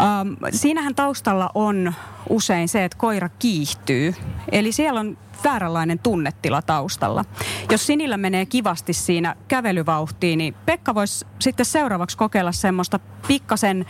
[0.00, 1.94] Ähm, siinähän taustalla on
[2.28, 4.14] usein se, että koira kiihtyy.
[4.52, 7.24] Eli siellä on vääränlainen tunnetila taustalla.
[7.70, 13.86] Jos Sinillä menee kivasti siinä kävelyvauhtiin, niin Pekka voisi sitten seuraavaksi kokeilla semmoista pikkasen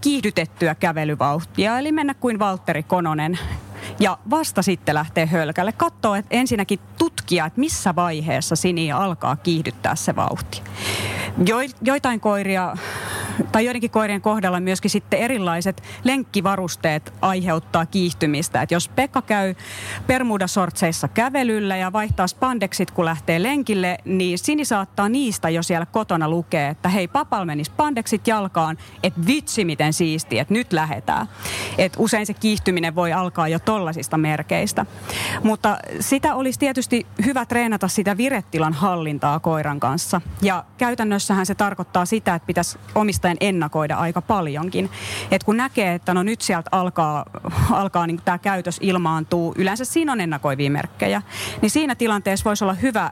[0.00, 3.38] kiihdytettyä kävelyvauhtia, eli mennä kuin Valtteri Kononen
[4.00, 5.72] ja vasta sitten lähtee hölkälle.
[5.72, 10.62] Katsoo, että ensinnäkin tutkia, että missä vaiheessa Sini alkaa kiihdyttää se vauhti.
[11.46, 12.76] Jo, joitain koiria,
[13.52, 18.62] tai joidenkin koirien kohdalla myöskin sitten erilaiset lenkkivarusteet aiheuttaa kiihtymistä.
[18.62, 19.54] Että jos Pekka käy
[20.06, 26.28] Bermudasortseissa kävelyllä ja vaihtaa spandeksit, kun lähtee lenkille, niin Sini saattaa niistä jo siellä kotona
[26.28, 31.26] lukea, että hei, papal meni spandeksit jalkaan, että vitsi miten siisti, että nyt lähetään.
[31.78, 34.86] Et usein se kiihtyminen voi alkaa jo tollasista merkeistä.
[35.42, 40.20] Mutta sitä olisi tietysti hyvä treenata sitä viretilan hallintaa koiran kanssa.
[40.42, 42.78] Ja käytännössähän se tarkoittaa sitä, että pitäisi
[43.22, 44.90] omistajan ennakoida aika paljonkin.
[45.30, 47.24] Et kun näkee, että no nyt sieltä alkaa,
[47.70, 51.22] alkaa niin tämä käytös ilmaantuu, yleensä siinä on ennakoivia merkkejä,
[51.62, 53.10] niin siinä tilanteessa voisi olla hyvä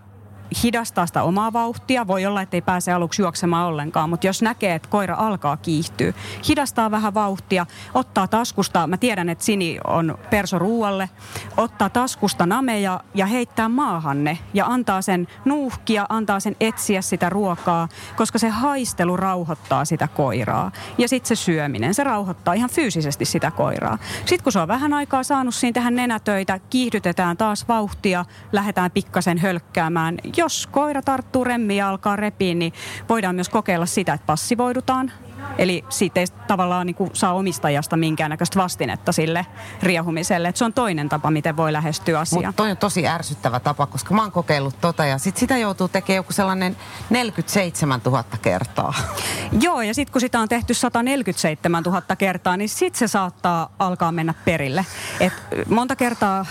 [0.63, 2.07] hidastaa sitä omaa vauhtia.
[2.07, 6.13] Voi olla, että ei pääse aluksi juoksemaan ollenkaan, mutta jos näkee, että koira alkaa kiihtyä,
[6.49, 11.11] hidastaa vähän vauhtia, ottaa taskusta, mä tiedän, että Sini on perso ruualle,
[11.57, 17.89] ottaa taskusta nameja ja heittää maahanne ja antaa sen nuuhkia, antaa sen etsiä sitä ruokaa,
[18.17, 20.73] koska se haistelu rauhoittaa sitä koiraa.
[20.99, 23.99] Ja sitten se syöminen, se rauhoittaa ihan fyysisesti sitä koiraa.
[24.19, 29.39] Sitten kun se on vähän aikaa saanut siinä tehdä nenätöitä, kiihdytetään taas vauhtia, lähdetään pikkasen
[29.39, 30.19] hölkkäämään.
[30.41, 32.73] Jos koira tarttuu remmiin ja alkaa repiä, niin
[33.09, 35.13] voidaan myös kokeilla sitä, että passivoidutaan.
[35.59, 39.47] Eli siitä ei tavallaan niin kuin saa omistajasta minkäännäköistä vastinetta sille
[39.83, 40.49] riehumiselle.
[40.49, 42.43] Et se on toinen tapa, miten voi lähestyä asiaa.
[42.43, 45.89] Mutta toi on tosi ärsyttävä tapa, koska mä oon kokeillut tota ja sit sitä joutuu
[45.89, 46.77] tekemään joku sellainen
[47.11, 48.95] 47 000 kertaa.
[49.63, 54.13] Joo, ja sitten kun sitä on tehty 147 000 kertaa, niin sitten se saattaa alkaa
[54.13, 54.87] mennä perille.
[55.21, 55.33] Et
[55.69, 56.47] monta kertaa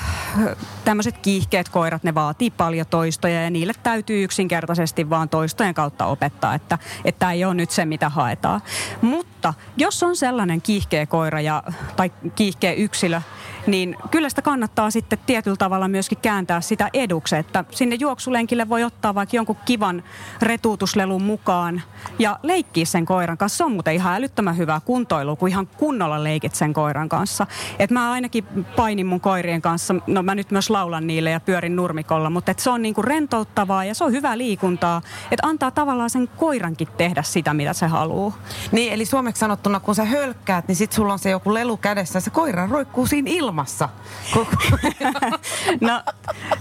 [0.86, 6.56] tämmöiset kiihkeät koirat, ne vaatii paljon toistoja ja niille täytyy yksinkertaisesti vaan toistojen kautta opettaa,
[6.56, 6.78] että
[7.20, 8.62] tämä ei ole nyt se, mitä haetaan.
[9.02, 11.64] Mutta jos on sellainen kiihkeä koira ja,
[11.96, 13.22] tai kiihkeä yksilö,
[13.68, 18.84] niin kyllä sitä kannattaa sitten tietyllä tavalla myöskin kääntää sitä eduksi, että sinne juoksulenkille voi
[18.84, 20.04] ottaa vaikka jonkun kivan
[20.42, 21.82] retuutuslelun mukaan
[22.20, 23.58] ja leikkiä sen koiran kanssa.
[23.58, 27.48] Se on muuten ihan älyttömän hyvää kuntoilu, kun ihan kunnolla leikit sen koiran kanssa.
[27.80, 28.46] Et mä ainakin
[28.76, 32.60] painin mun koirien kanssa, no mä nyt myös laulan niille ja pyörin nurmikolla, mutta et
[32.60, 37.24] se on niinku rentouttavaa ja se on hyvää liikuntaa, että antaa tavallaan sen koirankin tehdä
[37.24, 38.38] sitä, mitä se haluaa.
[38.72, 42.20] Niin, eli suomeksi sanottuna, kun sä hölkkäät, niin sit sulla on se joku lelu kädessä
[42.20, 43.49] se koira roikkuu siinä ilmassa.
[45.82, 46.04] No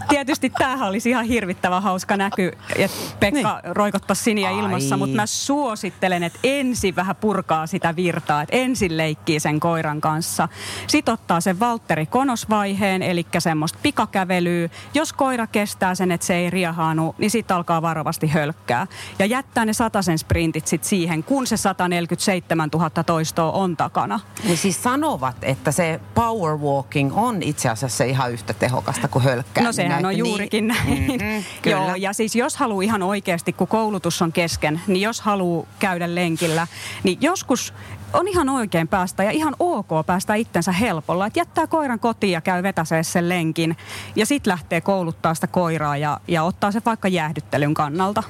[0.09, 3.77] tietysti tämähän olisi ihan hirvittävän hauska näky, että Pekka niin.
[3.77, 4.59] roikottaisi siniä Ai.
[4.59, 10.01] ilmassa, mutta mä suosittelen, että ensin vähän purkaa sitä virtaa, että ensin leikkii sen koiran
[10.01, 10.48] kanssa.
[10.87, 14.68] Sitten ottaa sen Valtteri Konosvaiheen, eli semmoista pikakävelyä.
[14.94, 18.87] Jos koira kestää sen, että se ei riehaanu, niin sitten alkaa varovasti hölkkää.
[19.18, 24.20] Ja jättää ne sataisen sprintit sitten siihen, kun se 147 000 toistoa on takana.
[24.44, 29.64] Niin siis sanovat, että se power walking on itse asiassa ihan yhtä tehokasta kuin hölkkääminen.
[29.64, 30.88] No sehän on Että juurikin näin.
[30.88, 31.77] Mm-hmm, kyllä.
[31.77, 36.14] Joo, ja siis jos haluaa ihan oikeasti, kun koulutus on kesken, niin jos haluaa käydä
[36.14, 36.67] lenkillä,
[37.03, 37.75] niin joskus
[38.12, 41.27] on ihan oikein päästä ja ihan ok päästä itsensä helpolla.
[41.27, 43.77] Että jättää koiran kotiin ja käy vetäsee sen lenkin
[44.17, 48.23] ja sitten lähtee kouluttaa sitä koiraa ja, ja ottaa se vaikka jäähdyttelyn kannalta.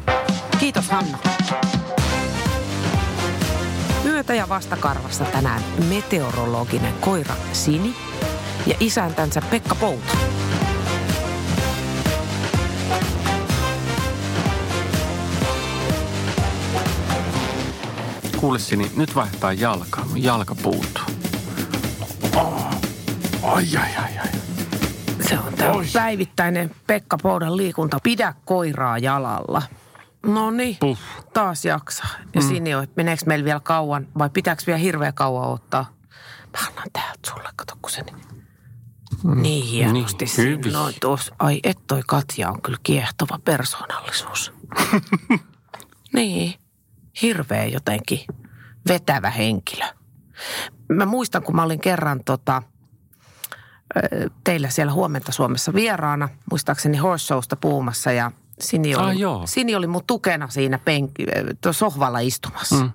[0.58, 1.18] Kiitos Hanna.
[4.18, 7.96] Myötä- ja vastakarvassa tänään meteorologinen koira Sini
[8.66, 10.16] ja isäntänsä Pekka Pouta.
[18.36, 20.02] Kuule Sini, nyt vaihtaa jalka.
[20.14, 21.04] Jalka puuttuu.
[22.36, 22.66] Oh.
[23.42, 24.28] Ai, ai, ai, ai.
[25.28, 27.98] Se on tämä päivittäinen Pekka Poudan liikunta.
[28.02, 29.62] Pidä koiraa jalalla.
[30.26, 30.98] No niin, Puh.
[31.32, 32.10] taas jaksaa.
[32.34, 32.48] Ja mm.
[32.48, 35.92] Sini on, että meneekö meillä vielä kauan vai pitääkö vielä hirveän kauan ottaa?
[36.52, 41.34] Mä annan täältä sulle, kato kun se niin, niin hienosti Niin, on tuossa.
[41.38, 44.52] Ai et toi Katja on kyllä kiehtova persoonallisuus.
[46.14, 46.54] niin,
[47.22, 48.20] hirveä jotenkin
[48.88, 49.84] vetävä henkilö.
[50.92, 52.62] Mä muistan, kun mä olin kerran tota,
[54.44, 59.42] teillä siellä huomenta Suomessa vieraana, muistaakseni Horse Showsta puhumassa ja Sini oli, Ah, joo.
[59.46, 61.26] Sini oli mun tukena siinä penki,
[61.70, 62.74] sohvalla istumassa.
[62.76, 62.90] Mm.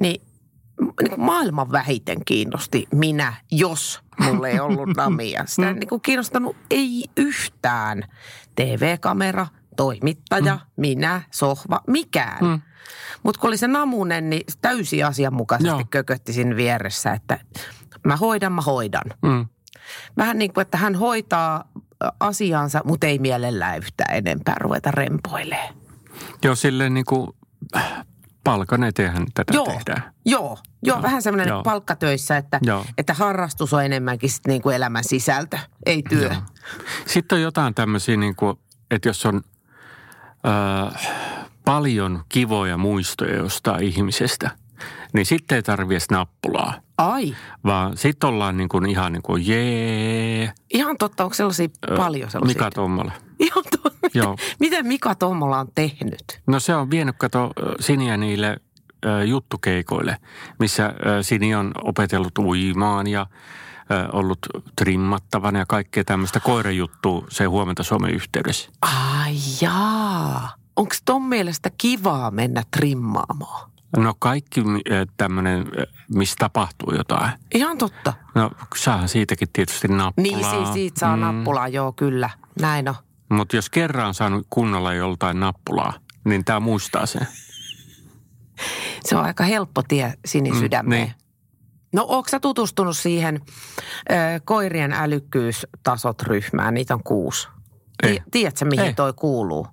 [0.00, 0.22] Niin,
[1.02, 5.44] niin maailman vähiten kiinnosti minä, jos mulla ei ollut namia.
[5.46, 8.02] Sitä ei niin kuin kiinnostanut ei yhtään.
[8.56, 9.46] TV-kamera,
[9.76, 12.44] toimittaja, minä, sohva, mikään.
[12.44, 12.60] Mm.
[13.22, 15.84] Mutta kun oli se namunen, niin täysin asianmukaisesti Joo.
[15.90, 17.38] kökötti siinä vieressä, että
[18.06, 19.04] mä hoidan, mä hoidan.
[19.22, 19.46] Mm.
[20.16, 21.64] Vähän niin kuin, että hän hoitaa
[22.20, 25.74] asiansa, mutta ei mielellään yhtään enempää ruveta rempoilemaan.
[26.44, 27.28] Joo, silleen niin kuin
[28.44, 30.12] palkan eteenhän tätä Joo, tehdään.
[30.24, 31.62] joo, joo, vähän semmoinen Joo.
[31.62, 32.84] palkkatöissä, että, Joo.
[32.98, 36.28] että harrastus on enemmänkin sit niin kuin elämän sisältö, ei työ.
[36.32, 36.42] Joo.
[37.06, 38.58] Sitten on jotain tämmöisiä, niin kuin,
[38.90, 39.42] että jos on
[40.46, 41.08] äh,
[41.64, 44.50] paljon kivoja muistoja jostain ihmisestä,
[45.14, 46.74] niin sitten ei tarvitse edes nappulaa.
[46.98, 50.52] Ai, Vaan sitten ollaan niin kuin ihan niin kuin jee.
[50.74, 52.54] ihan totta, onko sellaisia paljon sellaisia?
[52.58, 53.12] Mika Tommola.
[53.38, 54.36] Ihan to- Joo.
[54.60, 56.40] Miten Mika Tommola on tehnyt?
[56.46, 57.50] No se on vienyt, kato,
[57.80, 58.56] Siniä niille
[59.06, 60.16] ö, juttukeikoille,
[60.58, 63.26] missä ö, Sini on opetellut uimaan ja
[63.90, 64.38] ö, ollut
[64.76, 68.70] trimmattavana ja kaikkea tämmöistä koirajuttua se huomenta Suomen yhteydessä.
[68.82, 70.54] Ai jaa.
[70.76, 73.70] Onko ton mielestä kivaa mennä trimmaamaan?
[73.96, 74.60] No kaikki
[75.16, 75.66] tämmöinen,
[76.14, 77.30] missä tapahtuu jotain.
[77.54, 78.12] Ihan totta.
[78.34, 80.12] No saahan siitäkin tietysti nappulaa.
[80.16, 81.22] Niin, siis siitä saa mm.
[81.22, 82.30] nappulaa, joo kyllä.
[82.60, 82.94] Näin on.
[83.28, 85.92] Mutta jos kerran on saanut kunnolla joltain nappulaa,
[86.24, 87.26] niin tämä muistaa sen.
[89.04, 91.02] Se on aika helppo tie sinisydämeen.
[91.02, 91.14] Mm, niin.
[91.92, 93.40] No onko sä tutustunut siihen
[94.10, 96.74] ö, koirien älykkyystasot ryhmään?
[96.74, 97.48] Niitä on kuusi.
[98.02, 98.14] Ei.
[98.14, 98.94] Ti- tiedätkö, mihin Ei.
[98.94, 99.66] toi kuuluu?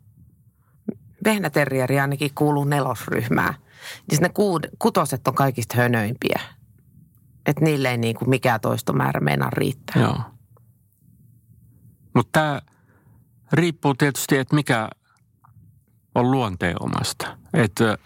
[1.26, 3.54] Vehnäterrieri ainakin kuuluu nelosryhmään.
[4.10, 6.40] Siis ne kuud- kutoset on kaikista hönöimpiä.
[7.46, 10.02] Että niille ei niinku mikään toistomäärä meinaa riittää.
[10.02, 10.22] Joo.
[12.16, 12.62] Mutta tämä
[13.54, 14.90] riippuu tietysti, että mikä
[16.16, 17.38] on luonteen omasta.
[17.54, 17.98] Että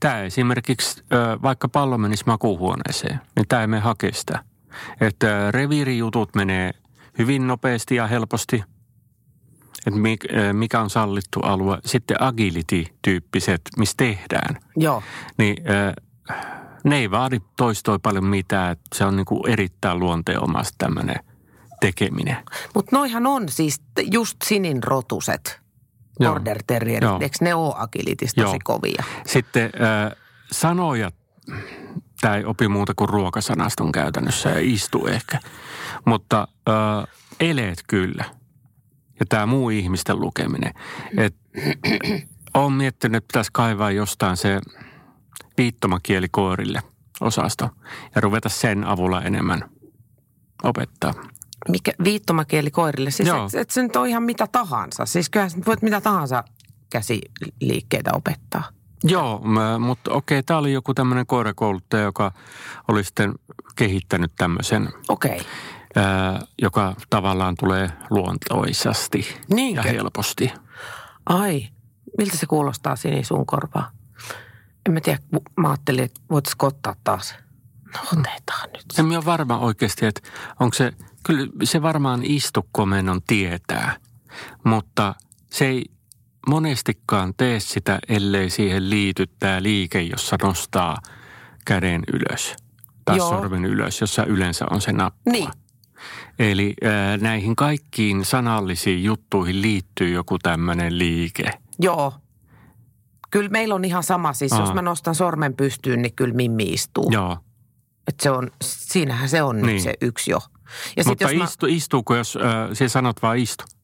[0.00, 1.04] tämä esimerkiksi,
[1.42, 4.44] vaikka pallo menisi makuuhuoneeseen, niin tämä ei mene hakea sitä.
[5.00, 6.70] Että reviirijutut menee
[7.18, 8.64] hyvin nopeasti ja helposti.
[9.88, 11.78] Että mikä on sallittu alue.
[11.84, 14.60] Sitten agility-tyyppiset, missä tehdään.
[14.76, 15.02] Joo.
[15.38, 15.56] Niin
[16.84, 18.72] ne ei vaadi toistoi paljon mitään.
[18.72, 21.16] Että se on niinku erittäin luonteen omasta tämmöinen
[21.80, 22.36] tekeminen.
[22.74, 25.60] Mutta noihan on siis just sinin rotuset.
[26.18, 27.22] Border terrierit.
[27.22, 28.58] Eikö ne ole agilitis tosi Joo.
[28.64, 29.04] kovia?
[29.26, 30.12] Sitten äh,
[30.52, 31.10] sanoja,
[32.20, 35.40] tämä ei opi muuta kuin ruokasanaston käytännössä ja istu ehkä.
[36.04, 38.24] Mutta äh, eleet kyllä.
[39.20, 40.74] Ja tämä muu ihmisten lukeminen.
[41.16, 41.36] Et,
[42.54, 44.60] olen miettinyt, että pitäisi kaivaa jostain se
[45.58, 46.82] viittomakieli koirille
[47.20, 47.68] osasto
[48.14, 49.70] ja ruveta sen avulla enemmän
[50.62, 51.14] opettaa.
[51.68, 53.10] Mikä, viittomakieli koirille.
[53.10, 53.46] Siis Joo.
[53.46, 55.06] et, et se nyt on ihan mitä tahansa.
[55.06, 56.44] Siis kyllähän nyt voit mitä tahansa
[56.90, 58.62] käsiliikkeitä opettaa.
[59.04, 62.32] Joo, mä, mutta okei, tämä oli joku tämmöinen koirakouluttaja, joka
[62.88, 63.34] oli sitten
[63.76, 65.40] kehittänyt tämmöisen Okei.
[65.98, 69.80] Ää, joka tavallaan tulee luontoisasti Niinkö?
[69.80, 70.52] ja helposti.
[71.26, 71.68] Ai,
[72.18, 73.90] miltä se kuulostaa Sini sun korvaa?
[74.86, 75.18] En mä tiedä,
[75.56, 77.34] mä ajattelin, että voitaisiko ottaa taas.
[77.94, 78.84] No otetaan nyt.
[78.98, 80.20] En mä ole varma oikeasti, että
[80.60, 80.92] onko se,
[81.26, 83.96] kyllä se varmaan istukomennon tietää,
[84.64, 85.14] mutta
[85.50, 85.84] se ei
[86.48, 90.98] monestikaan tee sitä, ellei siihen liity tämä liike, jossa nostaa
[91.64, 92.56] käden ylös
[93.04, 93.28] tai Joo.
[93.28, 95.30] sormen ylös, jossa yleensä on se nappi.
[95.30, 95.48] Niin.
[96.38, 96.74] Eli
[97.20, 101.50] näihin kaikkiin sanallisiin juttuihin liittyy joku tämmöinen liike.
[101.78, 102.12] Joo.
[103.30, 104.32] Kyllä meillä on ihan sama.
[104.32, 104.60] Siis Aa.
[104.60, 107.10] jos mä nostan sormen pystyyn, niin kyllä Mimmi istuu.
[107.10, 107.38] Joo,
[108.08, 109.66] Et se on, siinähän se on niin.
[109.66, 110.38] Nyt se yksi jo.
[110.96, 113.64] Ja mutta sitten jos istu, istuuko, jos äh, sinä sanot vaan istu?
[113.68, 113.78] mä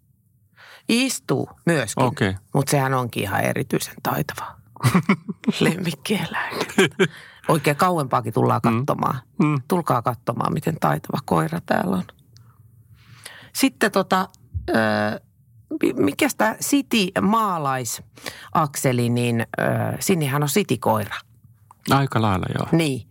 [0.89, 2.35] istuu myöskin, Okei.
[2.55, 4.57] mutta sehän onkin ihan erityisen taitava.
[5.61, 6.57] Lemmikkieläin.
[7.49, 9.19] Oikein kauempaakin tullaan katsomaan.
[9.39, 9.63] Mm.
[9.69, 12.05] Tulkaa katsomaan, miten taitava koira täällä on.
[13.53, 14.29] Sitten tota,
[14.71, 14.75] ö,
[15.97, 19.65] mikä tämä City maalaisakseli, niin ö,
[20.01, 21.17] Sinihän on City-koira.
[21.91, 22.69] Aika lailla joo.
[22.73, 23.09] Niin,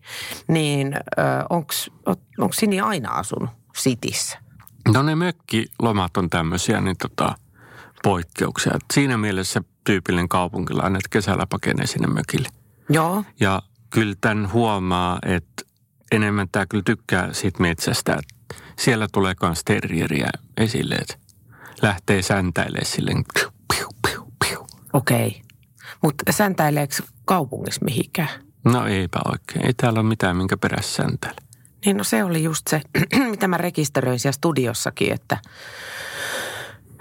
[0.47, 0.93] niin
[1.49, 4.39] onko Sini aina asunut Cityssä?
[4.93, 7.35] No ne mökkilomat on tämmöisiä niin tota,
[8.03, 8.79] poikkeuksia.
[8.93, 12.49] Siinä mielessä tyypillinen kaupunkilainen, että kesällä pakenee sinne mökille.
[12.89, 13.61] Joo, Ja
[13.93, 15.63] kyllä tämän huomaa, että
[16.11, 18.17] enemmän tämä kyllä tykkää siitä metsästä.
[18.79, 21.15] Siellä tulee myös terrieriä esille, että
[21.81, 23.23] lähtee säntäilemään silleen.
[23.75, 24.67] Piu.
[24.93, 25.41] okei.
[26.03, 28.29] Mutta säntäileekö kaupungissa mihinkään?
[28.65, 29.65] No eipä oikein.
[29.65, 31.41] Ei täällä ole mitään, minkä perässä säntäile.
[31.85, 32.81] Niin no se oli just se,
[33.31, 35.37] mitä mä rekisteröin siellä studiossakin, että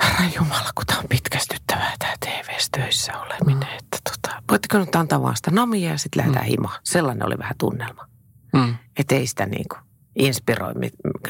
[0.03, 3.69] herra Jumala, kun tämä on pitkästyttävää tämä TV-töissä oleminen.
[3.79, 6.81] Että tota, voitteko nyt antaa vaan sitä namia ja sitten lähdetään himaan.
[6.85, 8.07] Sellainen oli vähän tunnelma.
[8.53, 8.75] Mm.
[8.97, 9.81] Että ei sitä niin kuin
[10.17, 10.73] inspiroi.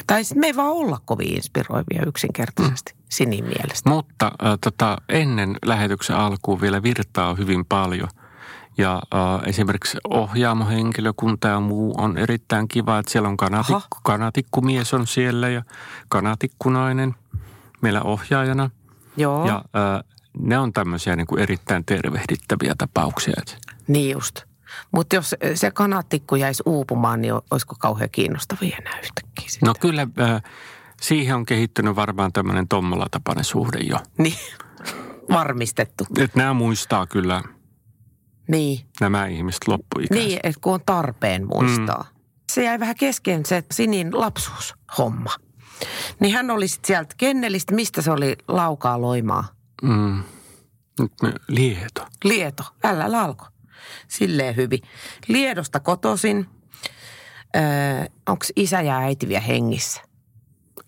[0.07, 3.89] Tai sit me ei vaan olla kovin inspiroivia yksinkertaisesti Sinin mielestä.
[3.89, 8.09] Mutta äh, tota, ennen lähetyksen alkuun vielä virtaa hyvin paljon.
[8.77, 14.01] Ja äh, esimerkiksi ohjaamohenkilökunta ja muu on erittäin kiva, että siellä on kanatikku, Aha.
[14.03, 15.63] kanatikkumies on siellä ja
[16.09, 17.15] kanatikkunainen
[17.81, 18.69] meillä ohjaajana.
[19.17, 20.03] Joo, Ja äh,
[20.39, 23.33] ne on tämmöisiä niin kuin erittäin tervehdittäviä tapauksia.
[23.87, 24.41] Niin just.
[24.91, 29.67] Mutta jos se kanattikku jäisi uupumaan, niin olisiko kauhean kiinnostavia enää yhtäkkiä sitten?
[29.67, 30.43] no kyllä äh,
[31.01, 33.99] siihen on kehittynyt varmaan tämmöinen Tommola-tapainen suhde jo.
[34.17, 34.37] Niin,
[35.29, 36.05] varmistettu.
[36.17, 37.41] Että nämä muistaa kyllä
[38.47, 40.27] Niin, nämä ihmiset loppuikäisesti.
[40.27, 42.03] niin että kun on tarpeen muistaa.
[42.09, 42.19] Mm.
[42.51, 45.31] Se jäi vähän kesken se Sinin lapsuushomma.
[46.19, 49.47] Niin hän oli sitten sieltä kennelistä, mistä se oli laukaa loimaa?
[49.83, 50.23] Mm.
[51.47, 52.07] Lieto.
[52.23, 53.47] Lieto, älä lalko.
[54.07, 54.79] Silleen hyvin.
[55.27, 56.45] Liedosta kotosin.
[57.55, 60.01] Öö, Onko isä ja äiti vielä hengissä?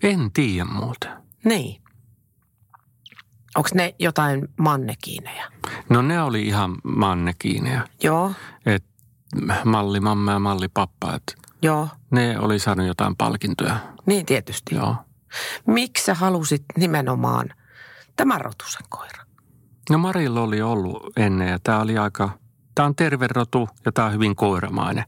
[0.02, 1.10] En tiedä muuten.
[1.44, 1.82] Niin.
[3.56, 5.50] Onko ne jotain mannekiineja?
[5.88, 7.88] No ne oli ihan mannekiineja.
[8.02, 8.32] Joo,
[8.66, 8.84] Et
[9.64, 11.14] malli mamma ja malli pappa.
[11.14, 11.88] Et joo.
[12.10, 13.76] ne oli saanut jotain palkintoja.
[14.06, 14.74] Niin tietysti.
[14.74, 14.96] Joo.
[15.66, 17.48] Miksi sä halusit nimenomaan
[18.16, 19.22] tämän rotusen koira?
[19.90, 22.30] No Marilla oli ollut ennen ja tämä oli aika,
[22.74, 25.04] tämä on terve rotu ja tämä on hyvin koiramainen.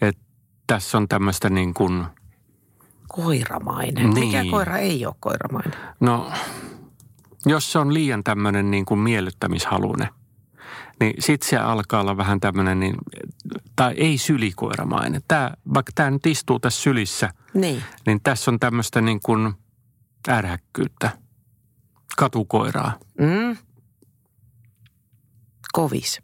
[0.00, 0.18] Et
[0.66, 2.06] tässä on tämmöistä niin kuin,
[3.08, 4.10] Koiramainen.
[4.10, 4.26] Niin.
[4.26, 5.72] Mikä koira ei ole koiramainen?
[6.00, 6.32] no
[7.46, 10.08] jos se on liian tämmöinen niin kuin miellyttämishalunen,
[11.00, 12.94] niin sit se alkaa olla vähän tämmöinen, niin,
[13.76, 15.22] tai ei sylikoiramainen.
[15.28, 17.82] Tämä, vaikka tämä nyt istuu tässä sylissä, Niin.
[18.06, 19.52] niin tässä on tämmöistä niin kuin
[20.28, 21.10] ärhäkkyyttä,
[22.18, 22.92] katukoiraa.
[23.20, 23.56] Mm.
[25.72, 26.22] Kovis.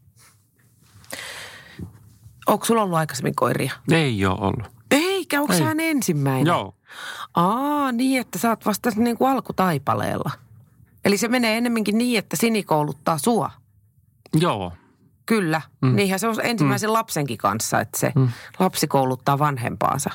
[2.46, 3.72] Onko sulla ollut aikaisemmin koiria?
[3.92, 4.66] Ei ole ollut.
[4.90, 5.90] Eikä, onko Ei.
[5.90, 6.46] ensimmäinen?
[6.46, 6.74] Joo.
[7.34, 10.30] Aa, niin, että sä oot vasta niin kuin alkutaipaleella.
[11.04, 13.50] Eli se menee ennemminkin niin, että Sini kouluttaa sua.
[14.40, 14.72] Joo.
[15.26, 15.62] Kyllä.
[15.82, 15.88] Mm.
[15.88, 15.96] Mm.
[15.96, 16.92] Niinhän se on ensimmäisen mm.
[16.92, 18.20] lapsenkin kanssa, että se mm.
[18.20, 18.28] Mm.
[18.58, 20.10] lapsi kouluttaa vanhempaansa.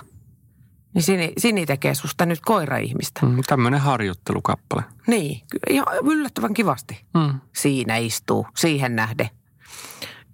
[0.94, 3.26] Niin Sini, Sini tekee susta nyt koira-ihmistä.
[3.26, 3.32] Mm.
[3.32, 4.84] Mm, tämmöinen harjoittelukappale.
[5.08, 7.06] Niin, ihan yllättävän kivasti.
[7.14, 7.40] Mm.
[7.56, 9.30] Siinä istuu, siihen nähden.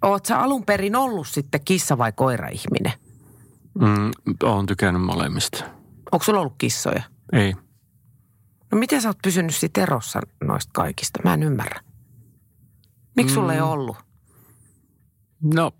[0.02, 2.92] Oot sä alun perin ollut sitten kissa- vai koira-ihminen?
[3.80, 4.10] Mm,
[4.42, 5.64] olen tykännyt molemmista.
[6.12, 7.02] Onko sulla ollut kissoja?
[7.32, 7.54] Ei.
[8.72, 11.20] No miten sä oot pysynyt sitten erossa noista kaikista?
[11.24, 11.80] Mä en ymmärrä.
[13.16, 13.66] Miksi sulla ei Mm.
[13.66, 13.96] ollut?
[15.54, 15.72] No,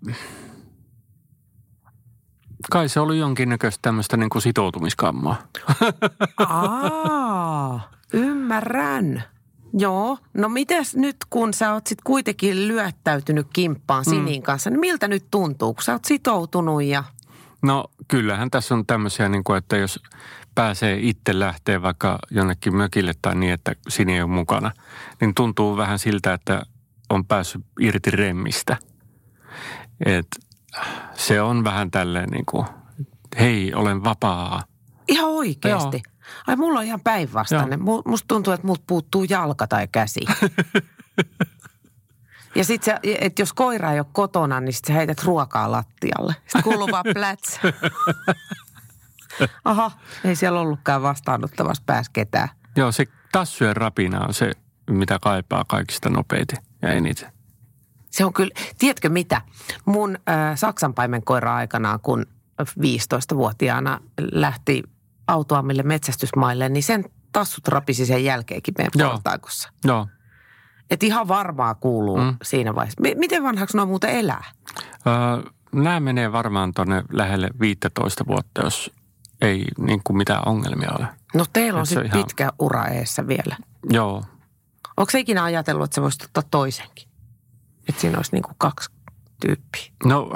[2.71, 5.35] kai se oli jonkinnäköistä tämmöistä niin kuin sitoutumiskammaa.
[6.37, 9.23] Aa, ymmärrän.
[9.73, 15.07] Joo, no mites nyt kun sä oot sit kuitenkin lyöttäytynyt kimppaan Sinin kanssa, niin miltä
[15.07, 17.03] nyt tuntuu, kun sä oot sitoutunut ja...
[17.61, 19.99] No kyllähän tässä on tämmöisiä, niin kuin, että jos
[20.55, 24.71] pääsee itse lähteä vaikka jonnekin mökille tai niin, että Sini ei ole mukana,
[25.21, 26.61] niin tuntuu vähän siltä, että
[27.09, 28.77] on päässyt irti remmistä.
[30.05, 30.27] Et
[31.13, 32.65] se on vähän tälleen niin kuin,
[33.39, 34.63] hei, olen vapaa.
[35.07, 36.01] Ihan oikeasti.
[36.47, 37.79] Ai mulla on ihan päinvastainen.
[37.79, 40.19] Mu- Musta tuntuu, että multa puuttuu jalka tai käsi.
[42.55, 46.35] ja sit se, että jos koira ei ole kotona, niin sit sä heität ruokaa lattialle.
[46.41, 47.59] Sitten kuuluu vaan pläts.
[49.65, 49.91] Aha,
[50.23, 52.49] ei siellä ollutkaan vastaanottavassa pääs ketään.
[52.75, 54.51] Joo, se tassujen rapina on se,
[54.89, 57.31] mitä kaipaa kaikista nopeiten ja eniten.
[58.17, 59.41] Se on kyllä, tiedätkö mitä?
[59.85, 62.25] Mun äh, Saksanpaimen koira aikanaan, kun
[62.61, 63.99] 15-vuotiaana
[64.31, 64.83] lähti
[65.27, 69.11] autoamille metsästysmaille, niin sen tassut rapisi sen jälkeenkin meidän Joo.
[69.11, 69.69] portaikossa.
[69.85, 70.07] Joo.
[70.89, 72.35] Että ihan varmaa kuuluu mm.
[72.43, 73.01] Siinä vaiheessa.
[73.01, 74.43] M- miten vanhaksi nuo muuten elää?
[75.07, 78.91] Öö, nämä menee varmaan tuonne lähelle 15 vuotta, jos
[79.41, 81.07] ei niin kuin mitään ongelmia ole.
[81.33, 83.57] No teillä Et on sitten ihan- pitkä ura eessä vielä.
[83.89, 84.23] Joo.
[84.97, 87.06] Onko se ikinä ajatellut, että se voisi ottaa toisenkin?
[87.89, 88.89] Että siinä olisi niinku kaksi
[89.41, 89.83] tyyppiä.
[90.05, 90.31] No,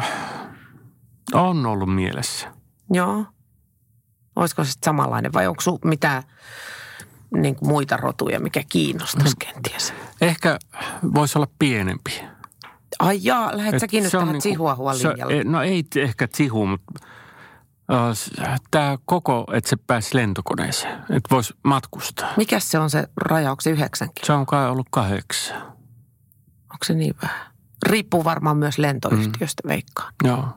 [1.34, 2.47] on ollut mielessä.
[2.93, 3.26] Joo.
[4.36, 6.24] Olisiko se samanlainen vai onko sinulla mitään
[7.36, 9.93] niin kuin muita rotuja, mikä kiinnostaisi kenties?
[10.22, 10.60] Ehkä
[11.14, 12.22] voisi olla pienempi.
[12.99, 16.93] Ai jaa, lähdet Et säkin nyt tähän niinku- se- No ei ehkä Chihu, mutta
[18.72, 22.30] tämä koko, että se pääsi lentokoneeseen, että voisi matkustaa.
[22.38, 24.26] Mikäs se on se raja, onko se yhdeksänkin?
[24.26, 25.72] Se on kai ollut kahdeksan.
[26.72, 27.51] Onko se niin vähän?
[27.86, 29.67] Riippuu varmaan myös lentoyhtiöstä, mm.
[29.69, 30.13] veikkaan.
[30.24, 30.47] Joo.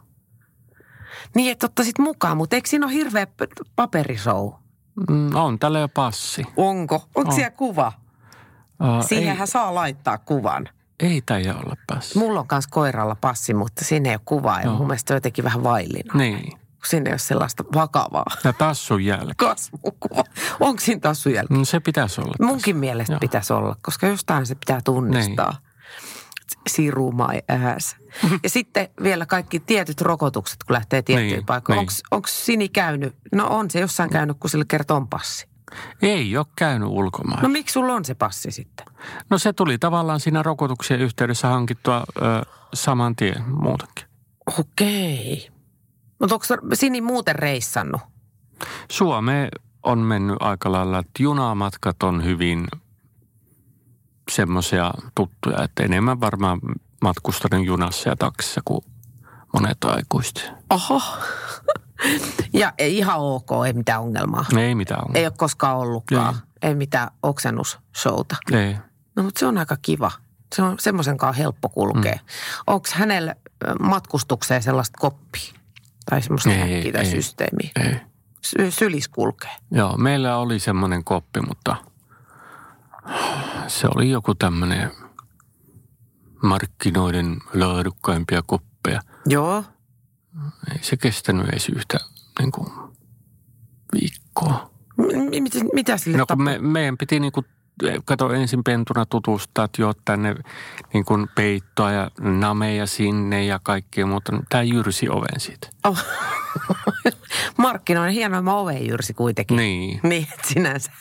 [1.34, 3.26] Niin, että ottaisit mukaan, mutta eikö siinä ole hirveä
[3.76, 4.54] paperisou?
[5.10, 6.44] Mm, on tällä jo passi.
[6.56, 6.94] Onko?
[7.14, 7.32] Onko On.
[7.32, 7.92] siellä kuva?
[8.82, 10.68] Uh, Siihenhän saa laittaa kuvan.
[11.00, 12.18] ei, ei taida olla passi.
[12.18, 14.74] Mulla on myös koiralla passi, mutta siinä ei ole kuvaa ja Joo.
[14.76, 16.14] mun mielestä on jotenkin vähän vaillina.
[16.14, 16.58] Niin.
[16.84, 19.34] Siinä ei ole sellaista vakavaa Ja tassun jälkeen.
[19.36, 20.24] kasvukuva.
[20.60, 21.58] Onko siinä tassu jälkeen?
[21.58, 22.34] No se pitäisi olla.
[22.38, 22.52] tässä.
[22.52, 23.20] Munkin mielestä Joo.
[23.20, 25.50] pitäisi olla, koska jostain se pitää tunnistaa.
[25.50, 25.63] Niin.
[26.66, 27.38] Siru my
[27.76, 27.96] ass.
[28.42, 31.78] Ja sitten vielä kaikki tietyt rokotukset, kun lähtee tiettyyn Niin, paikkaan.
[31.78, 31.88] niin.
[32.10, 33.14] Onko Sini käynyt?
[33.34, 35.46] No on se jossain käynyt, kun sille kertoo passi.
[36.02, 37.42] Ei ole käynyt ulkomailla.
[37.42, 38.86] No No, miksi sulla on se passi sitten?
[39.30, 42.22] no se tuli tavallaan siinä rokotuksien yhteydessä hankittua ö,
[42.74, 44.04] saman tien muutenkin.
[44.58, 45.48] Okei.
[46.20, 48.00] Mutta onko Sini muuten reissannut?
[48.90, 49.48] Suomeen
[49.82, 52.66] on mennyt aika lailla, että junamatkat on hyvin
[54.30, 56.60] semmoisia tuttuja, että enemmän varmaan
[57.02, 58.80] matkustanut junassa ja taksissa kuin
[59.54, 60.50] monet aikuiset.
[60.70, 61.02] Oho.
[62.52, 64.44] ja ei ihan ok, ei mitään ongelmaa.
[64.58, 65.28] Ei mitään Ei ongelmaa.
[65.30, 66.34] ole koskaan ollutkaan.
[66.34, 66.68] Ei.
[66.68, 68.36] Ei mitään oksennusshowta.
[68.52, 68.76] Ei.
[69.16, 70.10] No mutta se on aika kiva.
[70.54, 72.12] Se on semmoisen kanssa helppo kulkea.
[72.14, 72.20] Mm.
[72.66, 73.34] Onko hänellä
[73.80, 75.52] matkustukseen sellaista koppia?
[76.10, 77.10] Tai semmoista Ei, tai ei.
[77.10, 77.70] systeemiä?
[77.84, 77.96] Ei.
[78.42, 79.50] Sy- sylis kulkee.
[79.70, 81.76] Joo, meillä oli semmoinen koppi, mutta
[83.68, 84.90] se oli joku tämmöinen
[86.42, 89.00] markkinoiden laadukkaimpia koppeja.
[89.26, 89.64] Joo.
[90.72, 91.98] Ei se kestänyt edes yhtä
[92.38, 92.68] niin kuin,
[93.92, 94.70] viikkoa.
[94.96, 97.46] M- mit, mitä sille No kun me, meidän piti niin kuin,
[98.04, 100.34] kato ensin pentuna tutustaa, että joo tänne
[100.92, 104.32] niin kuin peittoa ja nameja sinne ja kaikkea muuta.
[104.48, 105.68] Tämä jyrsi oven siitä.
[105.84, 106.04] Oh.
[107.58, 109.56] Markkinoinen hienoimman ovenjyrsi kuitenkin.
[109.56, 110.00] Niin.
[110.02, 110.92] Niin, sinänsä.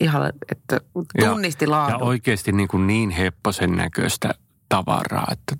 [0.00, 0.80] Ihan, että
[1.20, 2.00] tunnisti ja, laadun.
[2.00, 4.34] ja oikeasti niin, kuin niin hepposen näköistä
[4.68, 5.56] tavaraa, että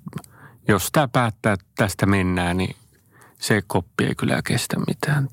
[0.67, 2.75] jos tämä päättää, että tästä mennään, niin
[3.39, 5.27] se koppi ei kyllä kestä mitään.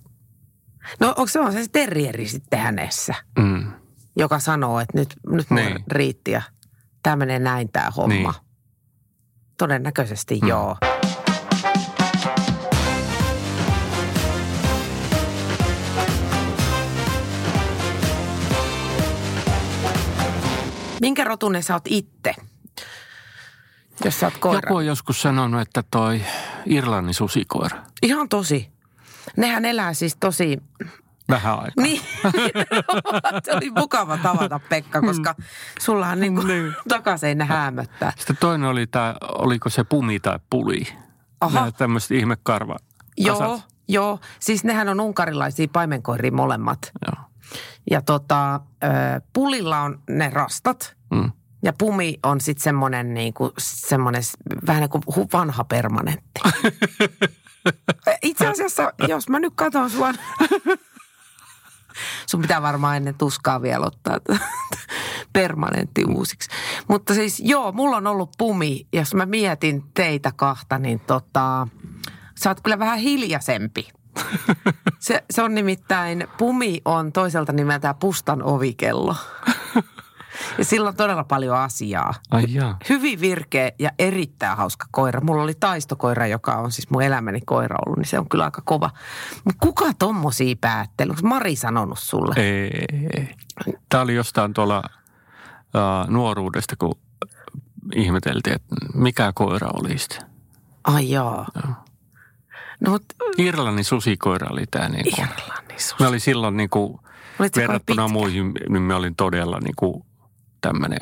[1.00, 3.72] No onko se on se terrieri sitten hänessä, Mm.
[4.16, 5.84] joka sanoo, että nyt, nyt Niin.
[5.90, 6.42] riitti ja
[7.02, 8.14] tämä menee näin tämä homma.
[8.14, 8.44] Niin.
[9.58, 10.48] Todennäköisesti Mm.
[10.48, 10.76] joo.
[21.04, 22.34] Minkä rotunen sä oot itse?
[24.04, 24.60] Jos sä oot koira.
[24.62, 26.22] Joku on joskus sanonut, että toi
[26.66, 27.78] Irlannin susikoira.
[28.02, 28.72] Ihan tosi.
[29.36, 30.62] Nehän elää siis tosi...
[31.28, 31.82] Vähän aikaa.
[31.84, 32.00] Niin,
[33.44, 35.34] se oli mukava tavata Pekka, koska
[35.80, 38.12] sulla on niin kuin takaseinä häämöttää.
[38.18, 40.82] Sitten toinen oli tämä, oliko se pumi tai puli.
[41.40, 41.58] Aha.
[41.58, 42.76] Nämä tämmöiset ihmekarva.
[43.16, 44.18] Joo, joo.
[44.40, 46.92] Siis nehän on unkarilaisia paimenkoiria molemmat.
[47.06, 47.24] Joo.
[47.90, 48.60] Ja tota,
[49.32, 50.96] pulilla on ne rastat.
[51.10, 51.32] Mm.
[51.62, 54.36] Ja pumi on sitten semmoinen niinku, semmoinen s-
[54.66, 56.40] vähän niin kuin vanha permanentti.
[58.22, 60.12] Itse asiassa, jos mä nyt katson sua,
[62.30, 64.18] sun pitää varmaan ennen tuskaa vielä ottaa
[65.32, 66.48] permanentti uusiksi.
[66.88, 71.68] Mutta siis joo, mulla on ollut pumi, jos mä mietin teitä kahta, niin tota,
[72.38, 73.88] sä oot kyllä vähän hiljaisempi.
[74.98, 79.16] Se, se on nimittäin, Pumi on toiselta nimeltään Pustan ovikello.
[80.58, 82.14] Ja sillä on todella paljon asiaa.
[82.30, 82.76] Ai jaa.
[82.88, 85.20] Hyvin virkeä ja erittäin hauska koira.
[85.20, 88.62] Mulla oli taistokoira, joka on siis mun elämäni koira ollut, niin se on kyllä aika
[88.64, 88.90] kova.
[89.44, 91.10] Mutta kuka tommosia päätteli?
[91.10, 92.34] Onko Mari sanonut sulle?
[92.36, 92.70] Ei.
[93.88, 94.82] Tämä oli jostain tuolla
[95.56, 96.98] uh, nuoruudesta, kun
[97.94, 100.22] ihmeteltiin, että mikä koira oli sitten.
[100.84, 101.46] Ai joo.
[102.84, 103.04] No mut
[103.38, 104.88] Irlannin susikoira oli tämä.
[104.88, 105.28] Niin kuin.
[105.28, 106.00] Irlannin sus.
[106.00, 106.98] Me oli silloin niin kuin,
[107.56, 110.04] verrattuna muihin, niin me olin todella niin kuin
[110.60, 110.98] tämmöinen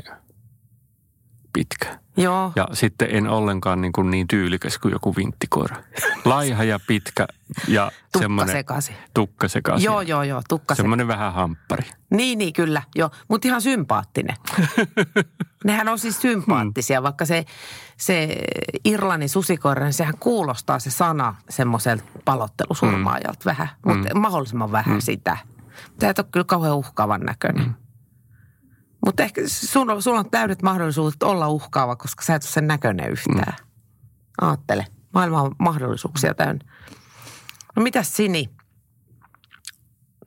[1.53, 1.99] pitkä.
[2.17, 2.53] Joo.
[2.57, 5.77] Ja sitten en ollenkaan niin, kuin niin tyylikäs kuin joku vinttikoira.
[6.25, 7.27] Laiha ja pitkä
[7.69, 8.97] ja Tukka semmoinen sekaisin.
[9.15, 9.85] tukka sekaisin.
[9.85, 10.75] Joo, joo, joo, tukka.
[10.75, 11.91] Semmoinen vähän hamppari.
[12.11, 13.11] Niin, niin, kyllä, joo.
[13.29, 14.37] Mutta ihan sympaattinen.
[15.65, 17.45] Nehän on siis sympaattisia, vaikka se,
[17.97, 18.39] se
[18.85, 25.37] Irlannin susikoira, niin sehän kuulostaa se sana semmoiselta palottelusurmaajalta vähän, mutta mahdollisimman vähän sitä.
[25.99, 27.77] Tämä ei ole kyllä kauhean uhkaavan näköinen.
[29.05, 32.67] Mutta ehkä sun, on- sulla on täydet mahdollisuudet olla uhkaava, koska sä et ole sen
[32.67, 33.57] näköinen yhtään.
[34.41, 34.87] Aattele.
[35.15, 36.65] Maailma on mahdollisuuksia täynnä.
[37.77, 38.51] No mitäs Sini?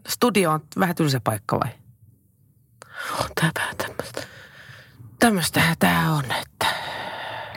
[0.07, 1.71] Studio on vähän tylsä paikka vai?
[3.19, 4.21] On tää vähän tämmöistä.
[5.19, 6.65] Tämmöistähän tää on, että...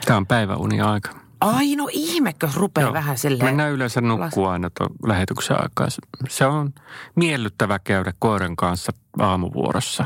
[0.05, 1.09] Tämä on päiväuni aika.
[1.41, 2.93] Ai no ihmekö rupeaa Joo.
[2.93, 3.45] vähän silleen...
[3.45, 5.87] Mennään yleensä nukkuu aina tuon lähetyksen aikaa.
[6.29, 6.73] Se on
[7.15, 10.05] miellyttävä käydä koiran kanssa aamuvuorossa.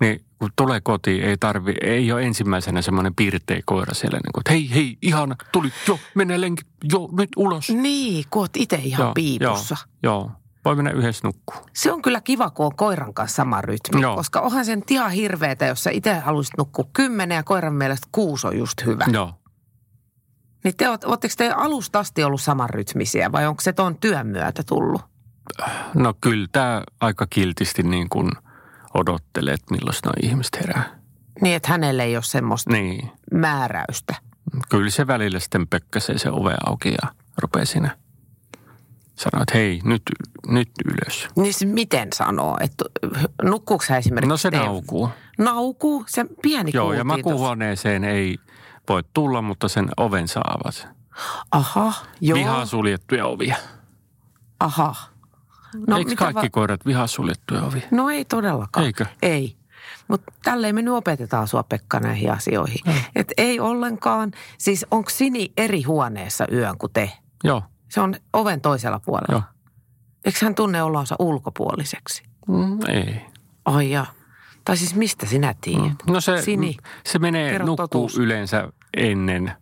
[0.00, 4.18] Niin kun tulee kotiin, ei tarvi, ei ole ensimmäisenä semmoinen pirteä koira siellä.
[4.24, 7.68] Niin kuin, että hei, hei, ihana, tuli, jo, mene lenkit, jo, nyt ulos.
[7.70, 9.76] Niin, kun oot itse ihan Joo, piipussa.
[10.02, 10.30] Joo, joo,
[10.64, 11.56] voi mennä yhdessä nukkuu.
[11.72, 14.00] Se on kyllä kiva, kun on koiran kanssa sama rytmi.
[14.00, 14.16] Joo.
[14.16, 18.46] Koska onhan sen ihan hirveetä, jos sä itse haluaisit nukkua kymmenen ja koiran mielestä kuusi
[18.46, 19.04] on just hyvä.
[19.12, 19.34] Joo.
[20.64, 24.62] Niin te, oot- ootteko te alusta asti ollut samanrytmisiä vai onko se ton työn myötä
[24.62, 25.00] tullut?
[25.94, 28.30] No kyllä tämä aika kiltisti niin kuin
[28.98, 30.98] odottelee, että milloin nuo ihmiset herää.
[31.40, 33.10] Niin, että hänelle ei ole semmoista Niin.
[33.32, 34.14] määräystä.
[34.68, 37.08] Kyllä se välillä sitten pökkäsee se ove auki ja
[37.42, 37.96] rupeaa siinä
[39.14, 40.02] sanoa, että hei, nyt,
[40.46, 41.28] nyt ylös.
[41.36, 42.56] Niin se miten sanoo?
[42.60, 42.84] Että
[43.42, 44.28] nukkuuko sä esimerkiksi?
[44.28, 44.64] No se Steve?
[44.64, 45.10] naukuu.
[45.38, 46.04] Naukuu?
[46.08, 48.38] Se pieni Joo, ja makuuhuoneeseen ei
[48.88, 50.88] voi tulla, mutta sen oven saavat.
[51.50, 52.38] Aha, joo.
[52.38, 53.56] Vihaa suljettuja ovia.
[54.60, 54.94] Aha.
[55.86, 57.82] No, Eikö kaikki koirat vihaa suljettuja ovia?
[57.90, 58.86] No ei todellakaan.
[58.86, 59.06] Eikö?
[59.22, 59.56] Ei.
[60.08, 62.78] Mutta tälleen me nyt opetetaan sua Pekka näihin asioihin.
[62.86, 62.92] Mm.
[63.16, 64.32] Et ei ollenkaan.
[64.58, 67.12] Siis onko Sini eri huoneessa yön kuin te?
[67.44, 69.32] Joo, Se on oven toisella puolella.
[69.34, 69.42] joo.
[70.24, 72.22] Eikö hän tunne olonsa ulkopuoliseksi?
[72.48, 73.20] Mm, ei.
[73.64, 74.06] Ai ja.
[74.64, 75.92] Tai siis mistä sinä tiedät?
[76.06, 78.18] No se, Sini, se menee nukkuu totuus.
[78.18, 79.52] yleensä ennen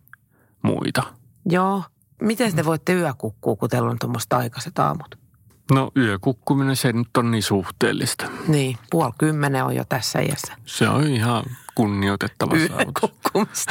[0.61, 1.03] muita.
[1.45, 1.83] Joo.
[2.21, 5.15] Miten te voitte yökukkua, kun teillä on tuommoista aikaiset aamut?
[5.71, 8.25] No yökukkuminen, se nyt on niin suhteellista.
[8.47, 10.53] Niin, puoli kymmenen on jo tässä iässä.
[10.65, 11.43] Se on ihan
[11.75, 13.65] kunnioitettava saavutus.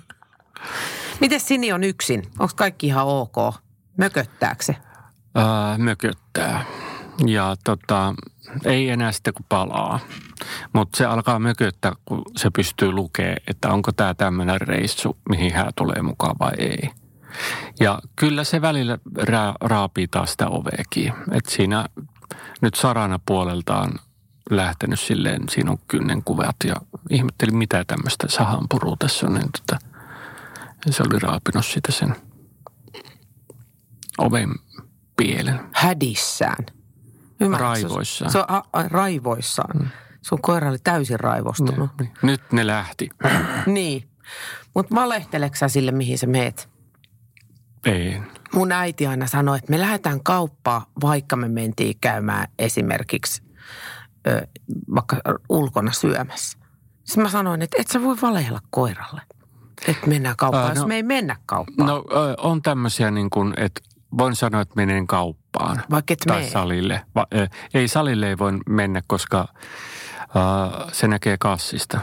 [1.20, 2.22] Miten Sini on yksin?
[2.38, 3.36] Onko kaikki ihan ok?
[3.96, 4.76] Mököttääkö se?
[5.34, 6.64] Ää, mököttää.
[7.26, 8.14] Ja tota,
[8.64, 10.00] ei enää sitten kun palaa.
[10.72, 15.72] Mutta se alkaa mököttää, kun se pystyy lukemaan, että onko tämä tämmöinen reissu, mihin hän
[15.76, 16.90] tulee mukaan vai ei.
[17.80, 21.12] Ja kyllä se välillä ra- raapii taas sitä oveekin.
[21.32, 21.86] Että siinä
[22.60, 23.92] nyt sarana puoleltaan
[24.50, 26.74] lähtenyt silleen, siinä on kynnenkuvat ja
[27.10, 29.34] ihmettelin mitä tämmöistä sahanpurua tässä on.
[29.34, 29.86] Niin tota,
[30.90, 32.16] se oli raapinut sitä sen
[34.18, 34.50] oven
[35.16, 35.60] pielen.
[35.72, 36.66] Hädissään.
[37.40, 37.82] Ymmärrätkö?
[37.82, 38.32] Raivoissaan.
[38.32, 39.90] Se on, a, a, raivoissaan.
[40.22, 41.90] Sun koira oli täysin raivostunut.
[42.00, 42.12] Niin.
[42.22, 43.08] Nyt ne lähti.
[43.66, 44.08] Niin.
[44.74, 46.68] Mutta valehteleksä sä sille, mihin sä meet?
[47.84, 48.20] Ei.
[48.54, 53.42] Mun äiti aina sanoi, että me lähdetään kauppaan, vaikka me mentiin käymään esimerkiksi
[54.26, 54.46] ö,
[54.94, 55.16] vaikka
[55.48, 56.58] ulkona syömässä.
[57.04, 59.22] Sitten mä sanoin, että et sä voi valehella koiralle.
[59.88, 61.88] Että mennään kauppaan, jos no- me ei mennä kauppaan.
[61.88, 62.04] No
[62.38, 63.80] on tämmöisiä niin kuin, että
[64.18, 65.82] voin sanoa, että menen kauppaan.
[65.90, 67.02] Vaikka et Tai salille.
[67.14, 67.26] Va,
[67.74, 69.48] ei salille ei voi mennä, koska
[70.20, 72.00] ö, se näkee kassista.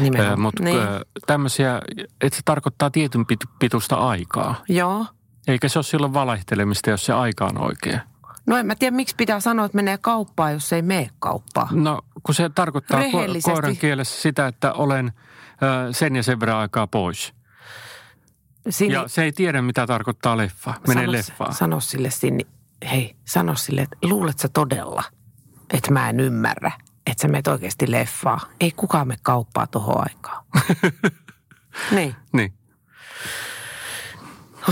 [0.00, 0.40] Nimenomaan.
[0.40, 0.78] Mutta niin.
[1.26, 1.80] tämmöisiä,
[2.20, 4.54] että se tarkoittaa tietyn pit- pituista aikaa.
[4.68, 5.06] Joo.
[5.48, 8.00] Eikä se ole silloin valehtelemista, jos se aika on oikea.
[8.46, 11.84] No en mä tiedä, miksi pitää sanoa, että menee kauppaan, jos ei mene kauppaan.
[11.84, 15.12] No, kun se tarkoittaa ko- koiran kielessä sitä, että olen
[15.62, 17.32] ö, sen ja sen verran aikaa pois.
[18.70, 20.74] Sini, Ja se ei tiedä, mitä tarkoittaa leffa.
[20.88, 21.54] Menee sano, leffaan.
[21.54, 22.46] Sano sille Sini,
[22.90, 25.02] hei, sano sille, että luulet sä todella,
[25.72, 26.72] että mä en ymmärrä,
[27.10, 28.40] että sä menet oikeasti leffaa.
[28.60, 30.44] Ei kukaan me kauppaa tohon aikaan.
[31.96, 32.14] niin.
[32.32, 32.54] Niin.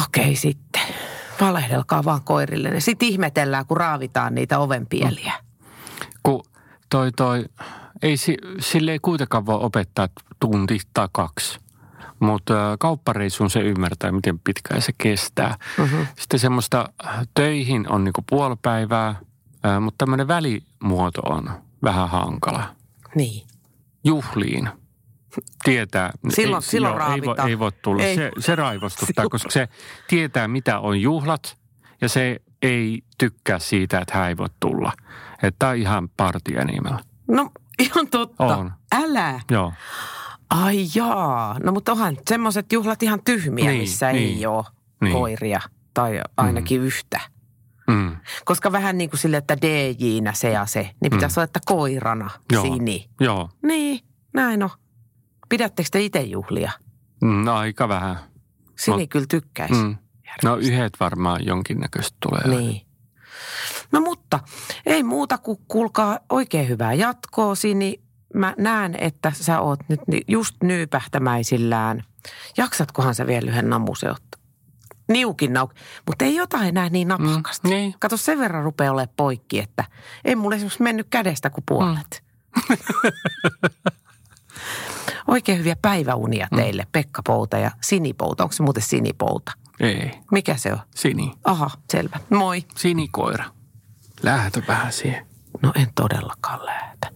[0.04, 0.82] Okei sitten.
[1.40, 2.80] Valehdelkaa vaan koirille.
[2.80, 5.32] Sitten ihmetellään, kun raavitaan niitä ovenpieliä.
[6.22, 6.44] Kun
[6.88, 7.44] toi toi,
[8.02, 10.08] ei si, sille ei kuitenkaan voi opettaa
[10.40, 11.58] tunti tai kaksi.
[12.20, 15.56] Mutta kauppareissuun se ymmärtää, miten pitkään se kestää.
[15.78, 16.06] Mm-hmm.
[16.18, 16.88] Sitten semmoista
[17.34, 19.14] töihin on niinku puoli päivää,
[19.62, 21.50] ää, mutta tämmöinen välimuoto on
[21.82, 22.76] vähän hankala.
[23.14, 23.46] Niin.
[24.04, 24.68] Juhliin
[25.64, 26.10] tietää.
[26.28, 27.48] Silloin- ei, silloin ei, voi, raavitaan.
[27.48, 28.02] ei voi tulla.
[28.02, 28.16] Ei.
[28.16, 29.30] Se, se raivostuttaa, Silloin.
[29.30, 29.68] koska se
[30.08, 31.56] tietää, mitä on juhlat
[32.00, 34.92] ja se ei tykkää siitä, että hän ei voi tulla.
[35.42, 36.98] Että tämä on ihan party animal.
[37.28, 38.44] No ihan totta.
[38.56, 38.72] On.
[38.92, 39.40] Älä.
[39.50, 39.72] Joo.
[40.50, 41.56] Ai jaa.
[41.62, 44.64] No mutta onhan semmoiset juhlat ihan tyhmiä, Niin, missä niin, ei ole
[45.00, 45.12] niin.
[45.12, 45.60] koiria.
[45.94, 46.86] Tai ainakin mm.
[46.86, 47.20] yhtä.
[47.86, 48.16] Mm.
[48.44, 52.30] Koska vähän niin kuin sille, että DJ-nä se ja se, niin pitäisi olla, että koirana
[52.52, 52.62] Joo.
[52.62, 53.10] Sini.
[53.20, 53.50] Joo.
[53.62, 54.00] Niin,
[54.34, 54.70] näin on.
[55.48, 56.72] Pidättekö te itse juhlia?
[57.22, 58.16] Mm, aika vähän.
[58.78, 59.06] Sini No.
[59.10, 59.74] kyllä tykkäisi.
[59.74, 59.96] Mm.
[60.44, 62.58] No yhdet varmaan jonkinnäköistä tulee.
[62.60, 62.86] Niin.
[63.92, 64.40] No mutta
[64.86, 68.00] ei muuta kuin kuulkaa oikein hyvää jatkoa, Sini.
[68.34, 72.02] Mä näen, että sä oot nyt just nyypähtämäisillään.
[72.56, 74.35] Jaksatkohan sä vielä yhden namusen ottaa?
[75.08, 75.74] Niukin nauk.
[76.06, 77.68] Mutta ei jotain enää niin napakasta.
[77.68, 77.94] Mm, niin.
[77.98, 79.84] Kato, sen verran rupeaa olemaan poikki, että
[80.24, 82.24] ei mulle esimerkiksi mennyt kädestä kuin puolet.
[85.28, 88.42] Oikein hyviä päiväunia teille, Pekka Pouta ja Sinipouta.
[88.44, 89.52] Onko se muuten Sinipouta?
[89.80, 90.10] Ei.
[90.30, 90.78] Mikä se on?
[90.94, 91.32] Sini.
[91.44, 92.20] Aha, selvä.
[92.30, 92.64] Moi.
[92.76, 93.44] Sinikoira.
[94.22, 95.26] Lähtö vähän siihen.
[95.62, 97.10] No en todellakaan lähetä.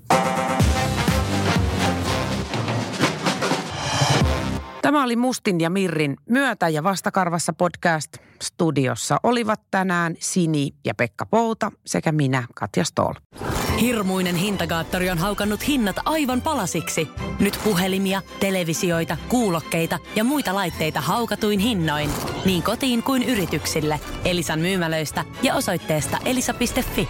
[4.91, 8.13] Tämä oli Mustin ja Mirrin myötä ja vastakarvassa podcast
[8.43, 13.15] studiossa olivat tänään Sini ja Pekka Pouta sekä minä Katja Stoll.
[13.81, 17.09] Hirmuinen hintakaattori on haukannut hinnat aivan palasiksi.
[17.41, 22.11] Nyt puhelimia, televisioita, kuulokkeita ja muita laitteita haukatuin hinnoin.
[22.45, 24.01] Niin kotiin kuin yrityksille.
[24.25, 27.09] Elisan myymälöistä ja osoitteesta elisa.fi.